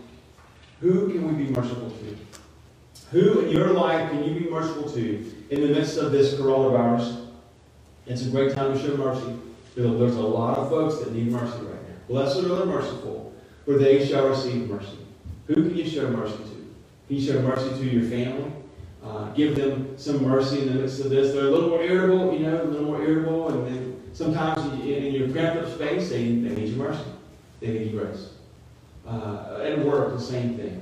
who 0.79 1.09
can 1.09 1.27
we 1.27 1.45
be 1.45 1.51
merciful 1.51 1.89
to? 1.89 2.17
Who 3.11 3.41
in 3.41 3.51
your 3.51 3.69
life 3.73 4.09
can 4.09 4.23
you 4.23 4.39
be 4.39 4.49
merciful 4.49 4.89
to 4.91 5.33
in 5.49 5.61
the 5.61 5.67
midst 5.67 5.97
of 5.97 6.11
this 6.11 6.35
coronavirus? 6.35 7.27
It's 8.07 8.25
a 8.25 8.29
great 8.29 8.55
time 8.55 8.73
to 8.73 8.79
show 8.79 8.95
mercy. 8.97 9.37
There's 9.75 10.15
a 10.15 10.21
lot 10.21 10.57
of 10.57 10.69
folks 10.69 10.99
that 10.99 11.13
need 11.13 11.27
mercy 11.27 11.57
right 11.57 11.89
now. 11.89 11.95
Blessed 12.07 12.37
are 12.37 12.55
the 12.55 12.65
merciful, 12.65 13.33
for 13.65 13.77
they 13.77 14.05
shall 14.05 14.29
receive 14.29 14.69
mercy. 14.69 14.97
Who 15.47 15.55
can 15.55 15.75
you 15.75 15.87
show 15.87 16.09
mercy 16.09 16.37
to? 16.37 16.73
Can 17.07 17.17
you 17.17 17.21
show 17.21 17.41
mercy 17.41 17.69
to 17.69 17.85
your 17.85 18.09
family? 18.09 18.51
Uh, 19.05 19.29
give 19.33 19.55
them 19.55 19.95
some 19.97 20.23
mercy 20.23 20.61
in 20.61 20.67
the 20.73 20.81
midst 20.81 20.99
of 20.99 21.11
this. 21.11 21.33
They're 21.33 21.45
a 21.45 21.51
little 21.51 21.69
more 21.69 21.83
irritable, 21.83 22.33
you 22.33 22.39
know, 22.39 22.61
a 22.61 22.65
little 22.65 22.87
more 22.87 23.01
irritable, 23.03 23.49
and 23.49 23.67
then 23.67 24.01
sometimes 24.13 24.63
in 24.81 25.13
your 25.13 25.29
cramped 25.29 25.63
up 25.63 25.71
space, 25.71 26.09
they, 26.09 26.23
they 26.23 26.55
need 26.55 26.69
your 26.69 26.87
mercy. 26.87 27.03
They 27.59 27.67
need 27.67 27.91
your 27.91 28.05
grace. 28.05 28.29
Uh, 29.07 29.61
at 29.63 29.85
work, 29.85 30.17
the 30.17 30.21
same 30.21 30.57
thing. 30.57 30.81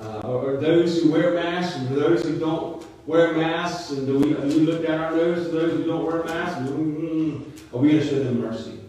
Uh, 0.00 0.20
or, 0.20 0.56
those 0.56 1.00
who 1.00 1.12
wear 1.12 1.32
masks 1.34 1.76
and 1.76 1.88
those 1.96 2.22
who 2.22 2.38
don't 2.38 2.84
wear 3.06 3.32
masks, 3.32 3.90
and 3.90 4.06
do 4.06 4.18
we, 4.18 4.34
we 4.34 4.60
look 4.60 4.86
down 4.86 5.00
our 5.00 5.12
nose 5.12 5.46
to 5.46 5.52
those 5.52 5.72
who 5.72 5.86
don't 5.86 6.04
wear 6.04 6.24
masks? 6.24 6.60
Mm, 6.60 7.42
are 7.72 7.78
we 7.78 7.90
going 7.90 8.00
to 8.00 8.06
show 8.06 8.22
them 8.22 8.40
mercy? 8.40 8.80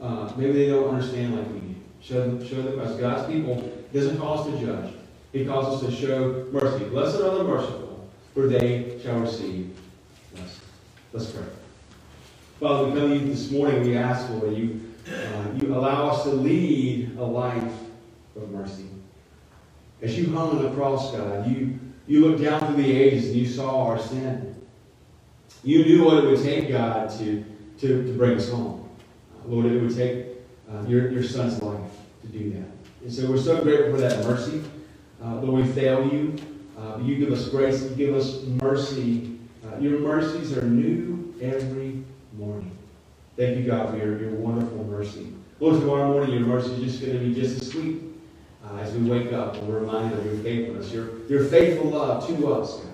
Uh, 0.00 0.32
maybe 0.36 0.52
they 0.52 0.66
don't 0.68 0.88
understand 0.88 1.36
like 1.36 1.46
we 1.52 1.60
do. 1.60 1.74
Show 2.00 2.20
them, 2.20 2.46
show 2.46 2.60
them 2.62 2.80
as 2.80 2.96
God's 2.96 3.32
people. 3.32 3.72
He 3.92 3.98
doesn't 3.98 4.18
call 4.18 4.40
us 4.40 4.46
to 4.46 4.66
judge. 4.66 4.94
He 5.32 5.44
calls 5.44 5.82
us 5.82 5.88
to 5.88 5.94
show 5.94 6.46
mercy. 6.50 6.84
Blessed 6.86 7.20
are 7.20 7.38
the 7.38 7.44
merciful, 7.44 7.89
for 8.34 8.46
they 8.46 9.00
shall 9.02 9.20
receive 9.20 9.76
mercy. 10.34 10.60
Let's 11.12 11.30
pray. 11.30 11.44
Father, 12.60 12.88
we 12.88 12.98
come 12.98 13.08
to 13.10 13.16
you 13.16 13.26
this 13.26 13.50
morning. 13.50 13.82
We 13.82 13.96
ask, 13.96 14.30
Lord, 14.30 14.56
you 14.56 14.80
Uh, 15.10 15.58
you 15.60 15.74
allow 15.74 16.10
us 16.10 16.22
to 16.22 16.28
lead 16.30 17.16
a 17.18 17.24
life 17.24 17.72
of 18.36 18.50
mercy. 18.50 18.86
As 20.02 20.16
you 20.16 20.30
hung 20.32 20.50
on 20.50 20.62
the 20.62 20.70
cross, 20.70 21.10
God, 21.10 21.50
you, 21.50 21.80
you 22.06 22.20
looked 22.20 22.44
down 22.44 22.60
through 22.60 22.82
the 22.82 22.92
ages 22.92 23.28
and 23.28 23.36
you 23.36 23.46
saw 23.48 23.88
our 23.88 23.98
sin. 23.98 24.54
You 25.64 25.84
knew 25.84 26.04
what 26.04 26.22
it 26.22 26.26
would 26.30 26.42
take, 26.42 26.68
God, 26.68 27.10
to, 27.18 27.44
to, 27.80 28.06
to 28.06 28.12
bring 28.12 28.36
us 28.36 28.50
home. 28.50 28.88
Uh, 29.34 29.48
Lord, 29.48 29.66
it 29.66 29.80
would 29.80 29.96
take 29.96 30.26
uh, 30.70 30.86
your, 30.86 31.10
your 31.10 31.24
son's 31.24 31.60
life 31.60 31.90
to 32.22 32.28
do 32.28 32.52
that. 32.52 32.68
And 33.02 33.12
so 33.12 33.28
we're 33.28 33.38
so 33.38 33.62
grateful 33.62 33.94
for 33.94 34.00
that 34.00 34.24
mercy. 34.24 34.62
Uh, 35.24 35.40
Lord, 35.40 35.66
we 35.66 35.72
fail 35.72 36.06
you. 36.06 36.36
Uh, 36.80 36.98
you 36.98 37.16
give 37.16 37.32
us 37.32 37.48
grace. 37.48 37.82
You 37.82 37.90
give 37.90 38.14
us 38.14 38.42
mercy. 38.62 39.38
Uh, 39.66 39.78
your 39.78 40.00
mercies 40.00 40.56
are 40.56 40.62
new 40.62 41.34
every 41.40 42.02
morning. 42.38 42.76
Thank 43.36 43.58
you, 43.58 43.64
God, 43.64 43.90
for 43.90 43.96
your, 43.96 44.18
your 44.18 44.32
wonderful 44.32 44.84
mercy. 44.84 45.32
Lord, 45.60 45.78
tomorrow 45.78 46.08
morning 46.08 46.32
your 46.32 46.46
mercy 46.46 46.72
is 46.72 46.92
just 46.92 47.04
going 47.04 47.18
to 47.18 47.24
be 47.24 47.34
just 47.34 47.60
as 47.60 47.70
sweet 47.70 48.00
uh, 48.64 48.76
as 48.78 48.94
we 48.94 49.10
wake 49.10 49.32
up 49.32 49.56
and 49.56 49.68
we're 49.68 49.80
reminded 49.80 50.18
of 50.18 50.24
your 50.24 50.36
faithfulness, 50.36 50.90
your, 50.90 51.26
your 51.26 51.44
faithful 51.44 51.90
love 51.90 52.26
to 52.26 52.52
us, 52.52 52.76
God. 52.76 52.86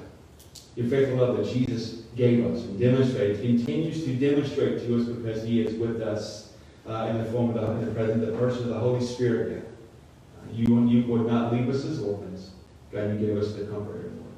Your 0.74 0.88
faithful 0.88 1.18
love 1.18 1.36
that 1.36 1.52
Jesus 1.52 2.02
gave 2.16 2.44
us 2.44 2.62
and 2.62 2.78
demonstrated, 2.78 3.40
continues 3.40 4.04
to 4.04 4.14
demonstrate 4.14 4.80
to 4.80 5.00
us 5.00 5.06
because 5.06 5.42
he 5.44 5.60
is 5.60 5.74
with 5.74 6.02
us 6.02 6.52
uh, 6.88 7.06
in 7.10 7.18
the 7.18 7.24
form 7.26 7.50
of 7.50 7.54
the, 7.54 7.70
in 7.72 7.84
the 7.84 7.92
present, 7.92 8.20
the 8.26 8.36
person 8.38 8.64
of 8.64 8.68
the 8.70 8.78
Holy 8.78 9.04
Spirit, 9.04 9.62
God. 9.62 9.72
Uh, 10.42 10.52
you, 10.52 10.88
you 10.88 11.04
would 11.06 11.26
not 11.26 11.52
leave 11.52 11.68
us 11.68 11.84
as 11.84 12.00
orphans. 12.00 12.50
God, 12.92 13.12
you 13.12 13.26
give 13.26 13.36
us 13.36 13.52
the 13.52 13.64
comforter, 13.64 14.10
Lord. 14.16 14.34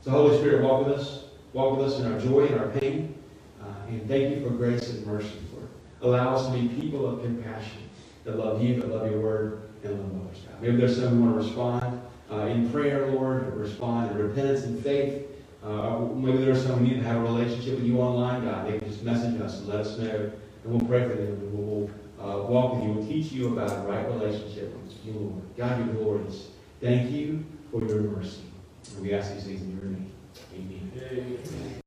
So, 0.00 0.10
Holy 0.10 0.38
Spirit, 0.38 0.62
walk 0.64 0.86
with 0.86 0.98
us. 0.98 1.24
Walk 1.52 1.76
with 1.76 1.92
us 1.92 1.98
in 1.98 2.12
our 2.12 2.18
joy 2.20 2.46
and 2.46 2.60
our 2.60 2.68
pain. 2.68 3.14
Uh, 3.60 3.66
and 3.88 4.08
thank 4.08 4.34
you 4.34 4.42
for 4.42 4.50
grace 4.50 4.88
and 4.90 5.06
mercy, 5.06 5.32
Lord. 5.52 5.68
Allow 6.02 6.36
us 6.36 6.46
to 6.46 6.52
be 6.52 6.68
people 6.80 7.06
of 7.06 7.22
compassion 7.22 7.82
that 8.24 8.38
love 8.38 8.62
you, 8.62 8.80
that 8.80 8.88
love 8.88 9.10
your 9.10 9.20
word, 9.20 9.62
and 9.82 9.92
love 9.92 10.26
others, 10.26 10.42
God. 10.46 10.62
Maybe 10.62 10.76
there's 10.76 10.96
some 10.96 11.08
who 11.08 11.22
want 11.22 11.40
to 11.40 11.46
respond 11.46 12.02
uh, 12.30 12.46
in 12.46 12.70
prayer, 12.70 13.08
Lord, 13.08 13.48
or 13.48 13.50
respond 13.50 14.12
in 14.12 14.18
repentance 14.18 14.64
and 14.64 14.82
faith. 14.82 15.26
Uh, 15.62 15.98
maybe 16.14 16.38
there's 16.38 16.64
some 16.64 16.78
who 16.78 16.86
need 16.86 17.00
to 17.00 17.02
have 17.02 17.16
a 17.16 17.20
relationship 17.20 17.74
with 17.74 17.84
you 17.84 18.00
online, 18.00 18.44
God. 18.44 18.66
They 18.66 18.78
can 18.78 18.88
just 18.88 19.02
message 19.02 19.40
us 19.40 19.58
and 19.58 19.68
let 19.68 19.80
us 19.80 19.98
know, 19.98 20.30
and 20.64 20.72
we'll 20.72 20.88
pray 20.88 21.02
for 21.02 21.14
them, 21.14 21.26
and 21.26 21.52
we'll 21.52 21.90
uh, 22.18 22.42
walk 22.44 22.74
with 22.74 22.84
you. 22.84 22.92
We'll 22.92 23.06
teach 23.06 23.32
you 23.32 23.48
about 23.48 23.70
a 23.70 23.88
right 23.88 24.06
relationship 24.06 24.74
with 24.74 25.04
you, 25.04 25.12
Lord. 25.12 25.42
God, 25.56 25.78
you're 25.84 25.94
glorious. 25.96 26.48
Thank 26.80 27.10
you 27.10 27.44
for 27.70 27.84
your 27.84 28.00
mercy. 28.02 28.42
And 28.94 29.02
we 29.02 29.14
ask 29.14 29.34
these 29.34 29.44
things 29.44 29.62
in 29.62 29.70
your 29.76 29.84
name. 29.84 30.12
Amen. 30.54 31.38
Amen. 31.46 31.79